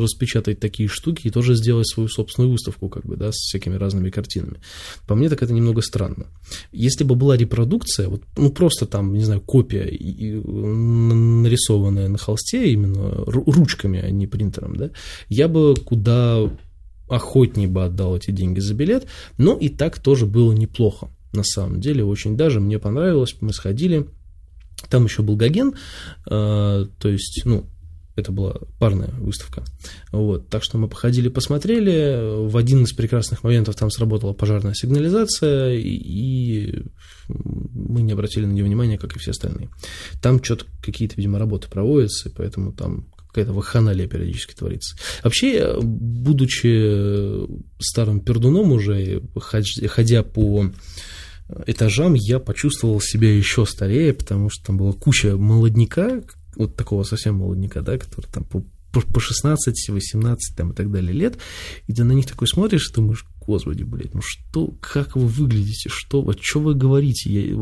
распечатать 0.00 0.58
такие 0.58 0.88
штуки 0.88 1.28
и 1.28 1.30
тоже 1.30 1.54
сделать 1.54 1.88
свою 1.88 2.08
собственную 2.08 2.50
выставку, 2.50 2.88
как 2.88 3.06
бы, 3.06 3.16
да, 3.16 3.30
с 3.30 3.36
всякими 3.36 3.76
разными 3.76 4.10
картинами. 4.10 4.60
По 5.06 5.14
мне 5.14 5.28
так 5.28 5.42
это 5.42 5.52
немного 5.52 5.80
странно. 5.80 6.26
Если 6.72 7.04
бы 7.04 7.14
была 7.14 7.36
репродукция, 7.36 8.08
вот, 8.08 8.22
ну, 8.36 8.50
просто 8.50 8.84
там, 8.86 9.14
не 9.14 9.24
знаю, 9.24 9.40
копия 9.40 9.88
нарисованная 10.44 12.08
на 12.08 12.18
холсте 12.18 12.72
именно 12.72 13.24
ручками, 13.26 14.00
а 14.00 14.10
не 14.10 14.26
принтером, 14.26 14.74
да, 14.74 14.90
я 15.28 15.46
бы 15.46 15.76
куда 15.76 16.50
охотнее 17.08 17.68
бы 17.68 17.84
отдал 17.84 18.16
эти 18.16 18.32
деньги 18.32 18.58
за 18.58 18.74
билет, 18.74 19.06
но 19.38 19.54
и 19.54 19.68
так 19.68 20.00
тоже 20.00 20.26
было 20.26 20.52
неплохо 20.52 21.10
на 21.32 21.42
самом 21.42 21.80
деле, 21.80 22.04
очень 22.04 22.36
даже, 22.36 22.60
мне 22.60 22.78
понравилось, 22.78 23.36
мы 23.40 23.52
сходили, 23.52 24.08
там 24.88 25.04
еще 25.04 25.22
был 25.22 25.36
Гоген, 25.36 25.74
э, 26.26 26.86
то 26.98 27.08
есть, 27.08 27.42
ну, 27.44 27.66
это 28.18 28.32
была 28.32 28.56
парная 28.80 29.10
выставка. 29.18 29.62
Вот, 30.10 30.48
так 30.48 30.64
что 30.64 30.76
мы 30.76 30.88
походили, 30.88 31.28
посмотрели. 31.28 32.48
В 32.48 32.56
один 32.56 32.82
из 32.82 32.92
прекрасных 32.92 33.44
моментов 33.44 33.76
там 33.76 33.90
сработала 33.90 34.32
пожарная 34.32 34.74
сигнализация, 34.74 35.74
и, 35.74 36.82
мы 37.28 38.02
не 38.02 38.12
обратили 38.12 38.44
на 38.44 38.52
нее 38.52 38.64
внимания, 38.64 38.98
как 38.98 39.14
и 39.14 39.18
все 39.20 39.30
остальные. 39.30 39.70
Там 40.20 40.42
что-то 40.42 40.66
какие-то, 40.82 41.14
видимо, 41.16 41.38
работы 41.38 41.68
проводятся, 41.68 42.30
поэтому 42.36 42.72
там 42.72 43.06
какая-то 43.28 43.52
ваханалия 43.52 44.06
периодически 44.06 44.54
творится. 44.54 44.96
Вообще, 45.22 45.78
будучи 45.80 47.46
старым 47.78 48.20
пердуном 48.20 48.72
уже, 48.72 49.22
ходя 49.38 50.22
по 50.22 50.70
этажам 51.66 52.14
я 52.14 52.38
почувствовал 52.38 53.00
себя 53.00 53.34
еще 53.34 53.66
старее, 53.66 54.12
потому 54.12 54.50
что 54.50 54.66
там 54.66 54.76
была 54.76 54.92
куча 54.92 55.36
молодняка, 55.36 56.22
вот 56.56 56.76
такого 56.76 57.04
совсем 57.04 57.36
молодняка, 57.36 57.80
да, 57.80 57.98
который 57.98 58.26
там 58.26 58.44
по, 58.44 58.64
по 58.92 59.20
16, 59.20 59.88
18 59.88 60.56
там, 60.56 60.72
и 60.72 60.74
так 60.74 60.90
далее 60.90 61.12
лет, 61.12 61.38
и 61.86 61.92
ты 61.92 62.04
на 62.04 62.12
них 62.12 62.26
такой 62.26 62.48
смотришь 62.48 62.90
и 62.90 62.94
думаешь, 62.94 63.24
господи, 63.40 63.82
блядь, 63.82 64.14
ну 64.14 64.20
что, 64.22 64.74
как 64.80 65.16
вы 65.16 65.26
выглядите, 65.26 65.88
что, 65.88 66.22
вот 66.22 66.38
что 66.42 66.60
вы 66.60 66.74
говорите, 66.74 67.30
я, 67.30 67.56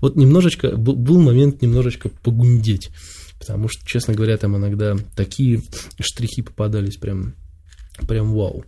вот 0.00 0.16
немножечко, 0.16 0.76
был 0.76 1.20
момент 1.20 1.62
немножечко 1.62 2.08
погундеть, 2.08 2.90
потому 3.38 3.68
что, 3.68 3.86
честно 3.86 4.14
говоря, 4.14 4.36
там 4.36 4.56
иногда 4.56 4.96
такие 5.16 5.62
штрихи 6.00 6.42
попадались 6.42 6.96
прям, 6.96 7.34
прям 8.08 8.32
вау, 8.32 8.64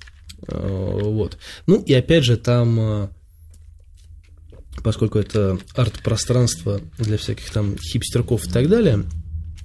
а, 0.48 0.98
вот. 0.98 1.38
Ну 1.66 1.82
и 1.82 1.92
опять 1.92 2.24
же 2.24 2.36
там 2.36 2.80
а, 2.80 3.10
поскольку 4.82 5.18
это 5.18 5.58
арт-пространство 5.74 6.80
для 6.98 7.18
всяких 7.18 7.50
там 7.50 7.76
хипстерков 7.78 8.46
и 8.46 8.50
так 8.50 8.68
далее, 8.68 9.04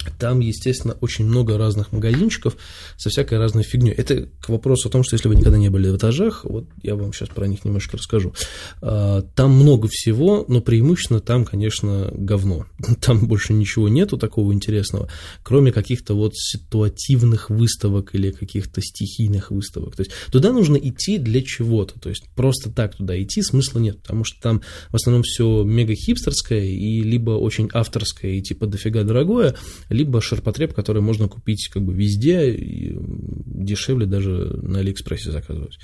там, 0.09 0.39
естественно, 0.39 0.97
очень 1.01 1.25
много 1.25 1.57
разных 1.57 1.91
магазинчиков 1.91 2.57
со 2.97 3.09
всякой 3.09 3.37
разной 3.37 3.63
фигней. 3.63 3.93
Это 3.93 4.27
к 4.39 4.49
вопросу 4.49 4.89
о 4.89 4.91
том, 4.91 5.03
что 5.03 5.15
если 5.15 5.27
вы 5.27 5.35
никогда 5.35 5.57
не 5.57 5.69
были 5.69 5.89
в 5.89 5.97
этажах, 5.97 6.45
вот 6.45 6.65
я 6.81 6.95
вам 6.95 7.13
сейчас 7.13 7.29
про 7.29 7.47
них 7.47 7.63
немножко 7.65 7.97
расскажу. 7.97 8.33
А, 8.81 9.21
там 9.35 9.51
много 9.51 9.87
всего, 9.89 10.45
но 10.47 10.61
преимущественно 10.61 11.19
там, 11.19 11.45
конечно, 11.45 12.09
говно. 12.13 12.65
Там 13.01 13.27
больше 13.27 13.53
ничего 13.53 13.89
нету 13.89 14.17
такого 14.17 14.53
интересного, 14.53 15.09
кроме 15.43 15.71
каких-то 15.71 16.13
вот 16.13 16.33
ситуативных 16.35 17.49
выставок 17.49 18.13
или 18.13 18.31
каких-то 18.31 18.81
стихийных 18.81 19.51
выставок. 19.51 19.95
То 19.95 20.03
есть 20.03 20.11
туда 20.31 20.51
нужно 20.51 20.77
идти 20.77 21.17
для 21.17 21.41
чего-то. 21.41 21.99
То 21.99 22.09
есть 22.09 22.29
просто 22.35 22.69
так 22.69 22.95
туда 22.95 23.21
идти 23.21 23.41
смысла 23.41 23.79
нет, 23.79 24.01
потому 24.01 24.23
что 24.23 24.39
там 24.41 24.61
в 24.89 24.95
основном 24.95 25.23
все 25.23 25.63
мега 25.63 25.95
хипстерское 25.95 26.63
и 26.63 27.01
либо 27.01 27.31
очень 27.31 27.69
авторское 27.73 28.33
и 28.33 28.41
типа 28.41 28.67
дофига 28.67 29.03
дорогое, 29.03 29.55
либо 29.91 30.21
ширпотреб, 30.21 30.73
который 30.73 31.01
можно 31.01 31.27
купить 31.27 31.69
как 31.71 31.83
бы 31.83 31.93
везде, 31.93 32.51
и 32.51 32.95
дешевле 32.97 34.05
даже 34.05 34.59
на 34.63 34.79
Алиэкспрессе 34.79 35.31
заказывать. 35.31 35.77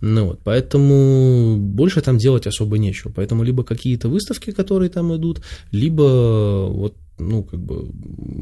Ну 0.00 0.26
вот, 0.26 0.40
поэтому 0.42 1.56
больше 1.56 2.00
там 2.00 2.18
делать 2.18 2.46
особо 2.46 2.78
нечего. 2.78 3.12
Поэтому 3.14 3.42
либо 3.42 3.64
какие-то 3.64 4.08
выставки, 4.08 4.50
которые 4.50 4.90
там 4.90 5.14
идут, 5.14 5.42
либо 5.70 6.66
вот 6.68 6.96
ну, 7.18 7.42
как 7.42 7.60
бы 7.60 7.90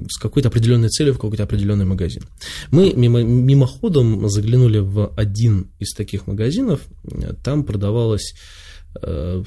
с 0.09 0.19
какой-то 0.19 0.49
определенной 0.49 0.89
целью 0.89 1.15
в 1.15 1.19
какой-то 1.19 1.43
определенный 1.43 1.85
магазин. 1.85 2.23
Мы 2.71 2.93
мимо, 2.95 3.23
мимоходом 3.23 4.29
заглянули 4.29 4.79
в 4.79 5.13
один 5.17 5.71
из 5.81 5.95
таких 5.95 6.29
магазинов, 6.29 6.81
там 7.43 7.65
продавалась 7.65 8.35
э, 9.03 9.43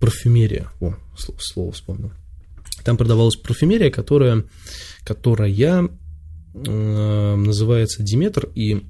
парфюмерия, 0.00 0.70
о, 0.80 0.94
слово, 1.16 1.38
слово 1.40 1.72
вспомнил 1.72 2.12
Там 2.88 2.96
продавалась 2.96 3.36
парфюмерия, 3.36 3.90
которая, 3.90 4.46
которая 5.04 5.50
э, 6.54 7.34
называется 7.36 8.02
Диметр, 8.02 8.48
и 8.54 8.82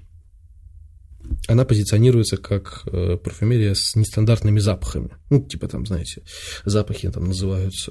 она 1.48 1.64
позиционируется 1.64 2.36
как 2.36 2.84
э, 2.86 3.16
парфюмерия 3.16 3.74
с 3.74 3.96
нестандартными 3.96 4.60
запахами. 4.60 5.16
Ну, 5.30 5.42
типа 5.42 5.66
там, 5.66 5.84
знаете, 5.84 6.22
запахи 6.64 7.10
там 7.10 7.24
называются 7.24 7.90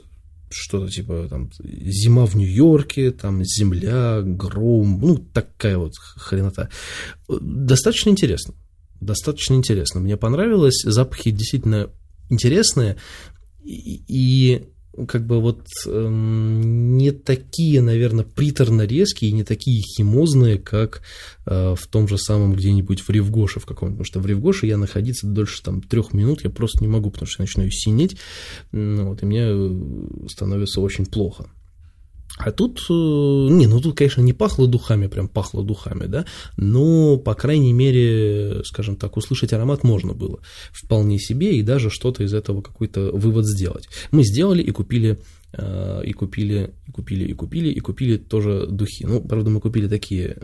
что-то 0.49 0.89
типа 0.89 1.27
там 1.29 1.51
зима 1.61 2.25
в 2.25 2.35
Нью-Йорке, 2.35 3.11
там 3.11 3.43
земля, 3.43 4.21
гром, 4.21 5.01
ну 5.01 5.17
такая 5.17 5.77
вот 5.77 5.91
хренота. 5.97 6.69
Достаточно 7.27 8.11
интересно, 8.11 8.53
достаточно 9.01 9.55
интересно. 9.55 9.99
Мне 9.99 10.15
понравилось, 10.15 10.83
запахи 10.85 11.31
действительно 11.31 11.89
интересные 12.29 12.95
и, 13.61 14.05
и 14.07 14.69
как 15.05 15.25
бы 15.25 15.39
вот 15.39 15.67
э, 15.85 16.07
не 16.09 17.11
такие, 17.11 17.81
наверное, 17.81 18.25
приторно 18.25 18.83
резкие, 18.83 19.31
не 19.31 19.43
такие 19.43 19.81
химозные, 19.81 20.57
как 20.57 21.01
э, 21.45 21.75
в 21.75 21.87
том 21.87 22.07
же 22.07 22.17
самом 22.17 22.53
где-нибудь 22.53 23.01
в 23.01 23.09
Ревгоше 23.09 23.59
в 23.59 23.65
каком-то, 23.65 23.93
потому 23.93 24.05
что 24.05 24.19
в 24.19 24.25
Ревгоше 24.25 24.65
я 24.65 24.77
находиться 24.77 25.27
дольше 25.27 25.61
там 25.61 25.81
трех 25.81 26.13
минут 26.13 26.43
я 26.43 26.49
просто 26.49 26.79
не 26.81 26.87
могу, 26.87 27.11
потому 27.11 27.27
что 27.27 27.43
я 27.43 27.45
начинаю 27.45 27.71
синеть, 27.71 28.17
ну, 28.71 29.09
вот, 29.09 29.21
и 29.21 29.25
мне 29.25 29.45
э, 29.47 30.27
становится 30.29 30.81
очень 30.81 31.05
плохо. 31.05 31.49
А 32.37 32.51
тут, 32.51 32.79
э, 32.89 32.93
не, 32.93 33.65
ну 33.67 33.81
тут, 33.81 33.97
конечно, 33.97 34.21
не 34.21 34.33
пахло 34.33 34.67
духами, 34.67 35.07
прям 35.07 35.27
пахло 35.27 35.63
духами, 35.63 36.05
да, 36.05 36.25
но, 36.55 37.17
по 37.17 37.33
крайней 37.33 37.73
мере, 37.73 38.61
скажем 38.63 38.95
так, 38.95 39.17
услышать 39.17 39.53
аромат 39.53 39.83
можно 39.83 40.13
было 40.13 40.39
вполне 40.71 41.17
себе 41.19 41.57
и 41.57 41.63
даже 41.63 41.89
что-то 41.89 42.23
из 42.23 42.33
этого 42.33 42.61
какой-то 42.61 43.11
вывод 43.11 43.47
сделать. 43.47 43.89
Мы 44.11 44.23
сделали 44.23 44.61
и 44.61 44.71
купили 44.71 45.19
э, 45.53 46.01
и 46.05 46.13
купили, 46.13 46.73
и 46.87 46.91
купили, 46.91 47.25
и 47.25 47.33
купили, 47.33 47.69
и 47.69 47.79
купили 47.79 48.17
тоже 48.17 48.67
духи. 48.67 49.05
Ну, 49.05 49.21
правда, 49.21 49.49
мы 49.49 49.59
купили 49.59 49.87
такие 49.87 50.37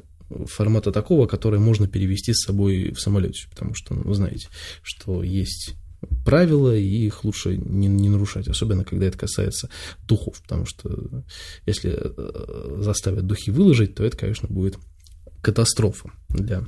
формата 0.48 0.92
такого, 0.92 1.28
который 1.28 1.60
можно 1.60 1.88
перевести 1.88 2.34
с 2.34 2.44
собой 2.46 2.92
в 2.92 3.00
самолете, 3.00 3.48
потому 3.50 3.76
что, 3.76 3.94
ну, 3.94 4.02
вы 4.04 4.16
знаете, 4.16 4.48
что 4.82 5.22
есть 5.22 5.76
правила, 6.26 6.76
и 6.76 7.06
их 7.06 7.24
лучше 7.24 7.58
не, 7.58 7.88
не 7.88 8.10
нарушать, 8.10 8.48
особенно 8.48 8.84
когда 8.84 9.06
это 9.06 9.18
касается 9.18 9.70
духов, 10.08 10.42
потому 10.42 10.66
что 10.66 11.24
если 11.66 11.94
э, 11.96 12.82
заставят 12.82 13.26
духи 13.26 13.52
выложить, 13.52 13.96
то 13.96 14.04
это, 14.04 14.18
конечно, 14.18 14.48
будет 14.48 14.78
катастрофа 15.42 16.12
для 16.30 16.66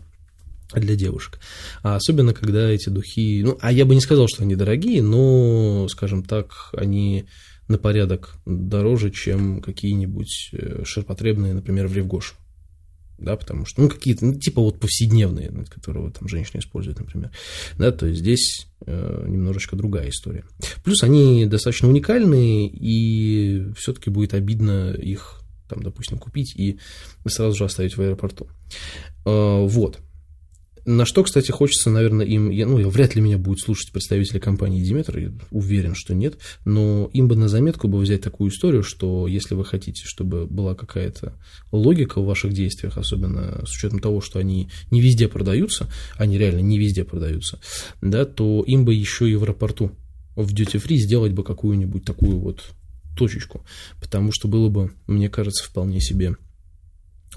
для 0.73 0.95
девушек. 0.95 1.39
А 1.83 1.95
особенно, 1.95 2.33
когда 2.33 2.69
эти 2.69 2.89
духи... 2.89 3.43
Ну, 3.43 3.57
а 3.61 3.71
я 3.71 3.85
бы 3.85 3.93
не 3.93 4.01
сказал, 4.01 4.27
что 4.27 4.43
они 4.43 4.55
дорогие, 4.55 5.03
но, 5.03 5.87
скажем 5.89 6.23
так, 6.23 6.69
они 6.73 7.27
на 7.67 7.77
порядок 7.77 8.35
дороже, 8.45 9.11
чем 9.11 9.61
какие-нибудь 9.61 10.49
э, 10.53 10.83
ширпотребные, 10.83 11.53
например, 11.53 11.87
в 11.87 11.95
Ревгош 11.95 12.35
да, 13.17 13.35
потому 13.35 13.65
что, 13.65 13.81
ну, 13.81 13.89
какие-то, 13.89 14.25
ну, 14.25 14.35
типа 14.35 14.61
вот 14.61 14.79
повседневные, 14.79 15.51
которые 15.69 16.11
там 16.11 16.27
женщины 16.27 16.59
используют, 16.59 16.99
например, 16.99 17.31
да, 17.77 17.91
то 17.91 18.05
есть 18.05 18.19
здесь 18.19 18.67
э, 18.85 19.25
немножечко 19.27 19.75
другая 19.75 20.09
история. 20.09 20.43
Плюс 20.83 21.01
они 21.03 21.45
достаточно 21.45 21.87
уникальные, 21.87 22.67
и 22.67 23.71
все-таки 23.77 24.09
будет 24.09 24.33
обидно 24.33 24.91
их, 24.93 25.41
там, 25.69 25.81
допустим, 25.81 26.17
купить 26.17 26.55
и 26.55 26.79
сразу 27.27 27.57
же 27.57 27.65
оставить 27.65 27.97
в 27.97 28.01
аэропорту. 28.01 28.47
Э, 29.25 29.65
вот. 29.65 29.99
На 30.85 31.05
что, 31.05 31.23
кстати, 31.23 31.49
хочется, 31.49 31.89
наверное, 31.89 32.27
им, 32.27 32.51
я, 32.51 32.67
ну, 32.67 32.77
вряд 32.89 33.15
ли 33.15 33.21
меня 33.21 33.39
будет 33.39 33.59
слушать 33.59 33.91
представители 33.91 34.37
компании 34.37 34.83
Диметр, 34.83 35.17
я 35.17 35.31
уверен, 35.49 35.95
что 35.95 36.13
нет, 36.13 36.37
но 36.63 37.09
им 37.11 37.27
бы 37.27 37.35
на 37.35 37.47
заметку 37.47 37.87
бы 37.87 37.97
взять 37.97 38.21
такую 38.21 38.51
историю, 38.51 38.83
что 38.83 39.27
если 39.27 39.55
вы 39.55 39.65
хотите, 39.65 40.03
чтобы 40.05 40.45
была 40.45 40.75
какая-то 40.75 41.33
логика 41.71 42.21
в 42.21 42.25
ваших 42.25 42.53
действиях, 42.53 42.99
особенно 42.99 43.65
с 43.65 43.71
учетом 43.71 43.99
того, 43.99 44.21
что 44.21 44.37
они 44.37 44.69
не 44.91 45.01
везде 45.01 45.27
продаются, 45.27 45.89
они 46.17 46.37
реально 46.37 46.59
не 46.59 46.77
везде 46.77 47.03
продаются, 47.03 47.59
да, 48.01 48.25
то 48.25 48.63
им 48.67 48.85
бы 48.85 48.93
еще 48.93 49.27
и 49.27 49.35
в 49.35 49.41
аэропорту 49.41 49.91
в 50.35 50.53
free 50.53 50.97
сделать 50.97 51.31
бы 51.31 51.43
какую-нибудь 51.43 52.05
такую 52.05 52.37
вот 52.37 52.63
точечку, 53.17 53.65
потому 53.99 54.31
что 54.31 54.47
было 54.47 54.69
бы, 54.69 54.91
мне 55.07 55.29
кажется, 55.29 55.63
вполне 55.63 55.99
себе 55.99 56.35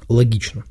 логично. 0.09 0.65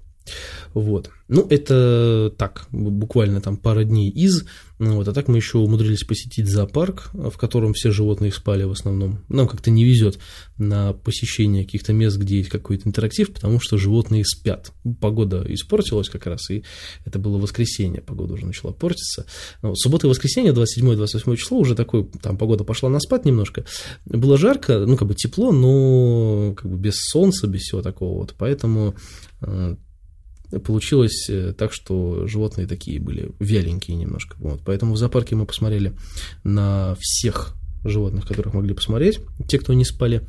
Вот. 0.74 1.10
Ну, 1.30 1.46
это 1.50 2.34
так, 2.38 2.68
буквально 2.72 3.42
там 3.42 3.58
пара 3.58 3.84
дней 3.84 4.10
из. 4.10 4.46
Ну, 4.80 4.96
вот, 4.96 5.08
а 5.08 5.13
так 5.13 5.28
мы 5.28 5.38
еще 5.38 5.58
умудрились 5.58 6.04
посетить 6.04 6.48
зоопарк, 6.48 7.10
в 7.13 7.36
котором 7.38 7.74
все 7.74 7.92
животные 7.92 8.32
спали 8.32 8.63
в 8.63 8.72
основном. 8.72 9.24
Нам 9.28 9.48
как-то 9.48 9.72
не 9.72 9.84
везет 9.84 10.20
на 10.58 10.94
посещение 10.94 11.66
каких-то 11.66 11.94
мест, 11.94 12.18
где 12.18 12.38
есть 12.38 12.50
какой-то 12.50 12.88
интерактив, 12.88 13.34
потому 13.34 13.60
что 13.60 13.78
животные 13.78 14.24
спят. 14.24 14.72
Погода 15.02 15.44
испортилась 15.48 16.10
как 16.10 16.28
раз, 16.28 16.50
и 16.50 16.63
это 17.06 17.20
было 17.20 17.38
воскресенье, 17.38 18.02
погода 18.02 18.36
уже 18.36 18.46
начала 18.46 18.72
портиться. 18.72 19.26
Ну, 19.62 19.76
суббота 19.76 20.08
и 20.08 20.10
воскресенье, 20.10 20.54
27-28 20.54 21.36
число, 21.36 21.58
уже 21.58 21.76
такой, 21.76 22.06
там 22.22 22.38
погода 22.38 22.63
пошла 22.63 22.90
на 22.90 23.00
спад 23.00 23.26
немножко. 23.26 23.66
Было 24.06 24.38
жарко, 24.38 24.86
ну, 24.86 24.96
как 24.96 25.08
бы 25.08 25.16
тепло, 25.16 25.52
но 25.52 26.54
как 26.56 26.70
бы 26.72 26.78
без 26.78 26.96
солнца, 26.98 27.48
без 27.48 27.62
всего 27.62 27.82
такого 27.82 28.20
вот. 28.20 28.36
Поэтому 28.38 28.96
э, 29.42 29.76
получилось 30.66 31.30
э, 31.30 31.54
так, 31.58 31.74
что 31.74 32.28
животные 32.28 32.68
такие 32.68 33.00
были 33.00 33.32
вяленькие 33.40 33.98
немножко. 33.98 34.36
Вот. 34.40 34.62
Поэтому 34.66 34.94
в 34.94 34.98
зоопарке 34.98 35.36
мы 35.36 35.46
посмотрели 35.46 35.94
на 36.44 36.96
всех 37.00 37.56
животных, 37.84 38.28
которых 38.28 38.54
могли 38.54 38.74
посмотреть, 38.74 39.20
те, 39.48 39.60
кто 39.60 39.74
не 39.74 39.86
спали. 39.86 40.28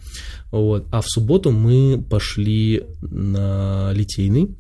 Вот. 0.51 0.87
А 0.91 1.01
в 1.01 1.07
субботу 1.09 1.51
мы 1.51 2.03
пошли 2.03 2.85
на 3.01 3.93
Литейный, 3.93 4.57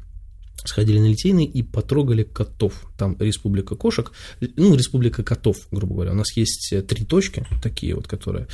сходили 0.65 0.99
на 0.99 1.07
Литейный 1.07 1.45
и 1.45 1.63
потрогали 1.63 2.23
котов. 2.23 2.91
Там 2.99 3.17
республика 3.19 3.75
кошек, 3.77 4.13
ну, 4.57 4.75
республика 4.75 5.23
котов, 5.23 5.57
грубо 5.71 5.95
говоря. 5.95 6.13
У 6.13 6.17
нас 6.17 6.37
есть 6.37 6.73
э, 6.73 6.83
три 6.83 7.05
точки, 7.05 7.47
такие 7.63 7.95
вот, 7.95 8.07
которые, 8.07 8.49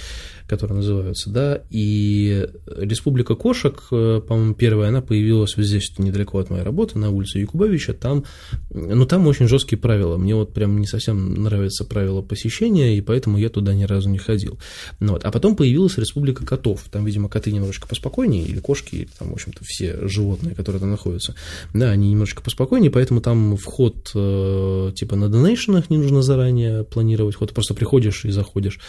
которые 0.47 0.77
называются, 0.77 1.31
да, 1.31 1.63
и 1.71 2.47
республика 2.67 3.35
кошек, 3.35 3.83
э, 3.91 4.21
по-моему, 4.27 4.55
первая, 4.55 4.89
она 4.89 5.01
появилась 5.01 5.57
вот 5.57 5.65
здесь, 5.65 5.99
недалеко 5.99 6.39
от 6.39 6.51
моей 6.51 6.63
работы, 6.63 6.99
на 6.99 7.11
улице 7.11 7.39
Якубовича, 7.39 7.95
там, 7.95 8.25
ну, 8.71 9.07
там 9.07 9.27
очень 9.27 9.49
жесткие 9.49 9.79
правила. 9.79 10.17
Мне 10.17 10.35
вот 10.35 10.53
прям 10.53 10.79
не 10.79 10.87
совсем 10.87 11.35
нравятся 11.35 11.85
правила 11.85 12.23
посещения, 12.23 12.97
и 12.97 13.01
поэтому 13.01 13.39
я 13.39 13.49
туда 13.49 13.75
ни 13.75 13.85
разу 13.85 14.09
не 14.09 14.19
ходил. 14.19 14.59
Ну, 15.01 15.13
вот. 15.15 15.25
А 15.25 15.31
потом 15.31 15.57
появилась 15.57 15.97
республика 15.99 16.45
котов. 16.45 16.85
Там, 16.91 17.05
видимо, 17.05 17.29
коты 17.29 17.53
немножечко 17.53 17.89
поспокойнее, 17.89 18.45
или 18.45 18.61
кошки, 18.61 18.95
или 18.95 19.09
там, 19.19 19.31
в 19.31 19.33
общем-то, 19.33 19.65
все 19.65 20.07
животные, 20.07 20.55
которые 20.55 20.81
там 20.81 20.91
находятся. 20.91 21.35
Да, 21.73 21.94
они 21.95 22.11
немножечко 22.11 22.43
поспокойнее, 22.43 22.91
поэтому 22.91 23.21
там 23.21 23.57
вход 23.57 24.11
э, 24.15 24.93
типа 24.95 25.17
на 25.17 25.29
донейшенах 25.29 25.91
не 25.91 25.97
нужно 25.97 26.23
заранее 26.23 26.85
планировать, 26.85 27.35
вход 27.35 27.53
просто 27.53 27.75
приходишь 27.75 28.25
и 28.25 28.31
заходишь, 28.31 28.81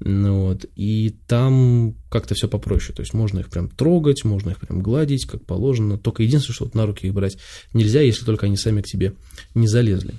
ну 0.00 0.46
вот, 0.46 0.66
и 0.76 1.16
там 1.26 1.96
как-то 2.10 2.34
все 2.34 2.48
попроще, 2.48 2.94
то 2.94 3.00
есть 3.00 3.14
можно 3.14 3.40
их 3.40 3.50
прям 3.50 3.68
трогать, 3.68 4.24
можно 4.24 4.50
их 4.50 4.58
прям 4.58 4.82
гладить, 4.82 5.26
как 5.26 5.44
положено, 5.44 5.98
только 5.98 6.22
единственное, 6.22 6.54
что 6.54 6.64
вот 6.64 6.74
на 6.74 6.86
руки 6.86 7.06
их 7.06 7.14
брать 7.14 7.38
нельзя, 7.72 8.00
если 8.00 8.24
только 8.24 8.46
они 8.46 8.56
сами 8.56 8.82
к 8.82 8.86
тебе 8.86 9.14
не 9.54 9.66
залезли. 9.66 10.14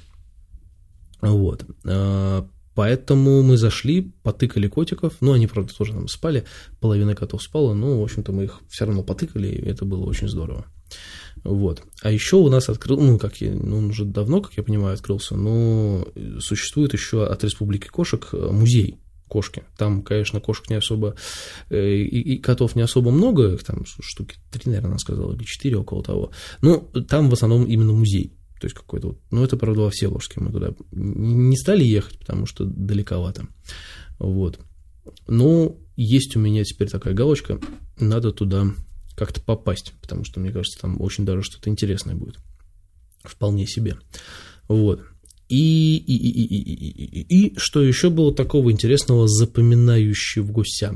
Вот. 1.22 1.66
А, 1.86 2.48
поэтому 2.76 3.44
мы 3.44 3.58
зашли, 3.58 4.12
потыкали 4.24 4.68
котиков, 4.68 5.14
ну, 5.22 5.34
они, 5.34 5.48
правда, 5.48 5.74
тоже 5.74 5.94
там 5.94 6.08
спали, 6.08 6.46
половина 6.80 7.16
котов 7.16 7.44
спала, 7.44 7.74
но, 7.74 8.00
в 8.00 8.04
общем-то, 8.04 8.32
мы 8.32 8.46
их 8.46 8.60
все 8.70 8.86
равно 8.86 9.04
потыкали, 9.04 9.48
и 9.48 9.66
это 9.66 9.86
было 9.86 10.06
очень 10.06 10.28
здорово. 10.28 10.66
Вот. 11.44 11.84
А 12.02 12.12
еще 12.12 12.38
у 12.38 12.50
нас 12.50 12.70
открыл, 12.70 13.00
ну, 13.00 13.18
как 13.18 13.42
я, 13.42 13.52
ну, 13.52 13.78
он 13.78 13.86
уже 13.90 14.06
давно, 14.06 14.42
как 14.42 14.54
я 14.58 14.64
понимаю, 14.64 14.94
открылся, 14.94 15.36
но 15.36 16.08
существует 16.40 16.94
еще 16.94 17.26
от 17.26 17.44
Республики 17.44 17.88
Кошек 17.88 18.30
э, 18.34 18.50
музей 18.52 18.98
кошки. 19.28 19.64
Там, 19.78 20.04
конечно, 20.04 20.42
кошек 20.42 20.70
не 20.70 20.76
особо, 20.76 21.16
э, 21.70 21.96
и, 21.96 22.34
и 22.34 22.38
котов 22.38 22.76
не 22.76 22.82
особо 22.82 23.12
много, 23.12 23.58
там 23.58 23.86
штуки 23.86 24.36
три, 24.52 24.64
наверное, 24.66 24.90
она 24.90 25.00
сказала, 25.00 25.34
или 25.34 25.44
четыре, 25.46 25.78
около 25.78 26.04
того. 26.04 26.32
Но 26.62 26.80
там 27.08 27.30
в 27.30 27.34
основном 27.34 27.64
именно 27.64 27.94
музей. 27.94 28.34
То 28.60 28.66
есть 28.66 28.76
какой-то 28.76 29.08
вот, 29.08 29.20
ну, 29.32 29.44
это, 29.44 29.56
правда, 29.56 29.84
во 29.84 29.90
Всеволожске 29.90 30.42
мы 30.42 30.52
туда 30.52 30.74
не 30.92 31.56
стали 31.56 31.84
ехать, 31.84 32.20
потому 32.20 32.46
что 32.46 32.66
далековато. 32.66 33.48
Вот. 34.20 34.60
Но 35.28 35.78
есть 35.96 36.36
у 36.36 36.40
меня 36.40 36.64
теперь 36.66 36.90
такая 36.90 37.14
галочка, 37.14 37.60
надо 38.00 38.32
туда 38.32 38.68
как-то 39.16 39.42
попасть, 39.42 39.94
потому 40.02 40.24
что, 40.24 40.40
мне 40.40 40.52
кажется, 40.52 40.80
там 40.80 41.02
очень 41.02 41.26
даже 41.26 41.44
что-то 41.44 41.70
интересное 41.70 42.16
будет. 42.16 42.38
Вполне 43.24 43.68
себе. 43.68 43.98
Вот. 44.68 45.02
И, 45.48 45.98
и, 45.98 46.16
и, 46.16 46.46
и, 46.46 46.58
и, 46.58 46.90
и, 46.90 47.22
и, 47.22 47.48
и 47.48 47.54
что 47.58 47.82
еще 47.82 48.10
было 48.10 48.34
такого 48.34 48.72
интересного, 48.72 49.28
запоминающего 49.28 50.48
гуся? 50.48 50.96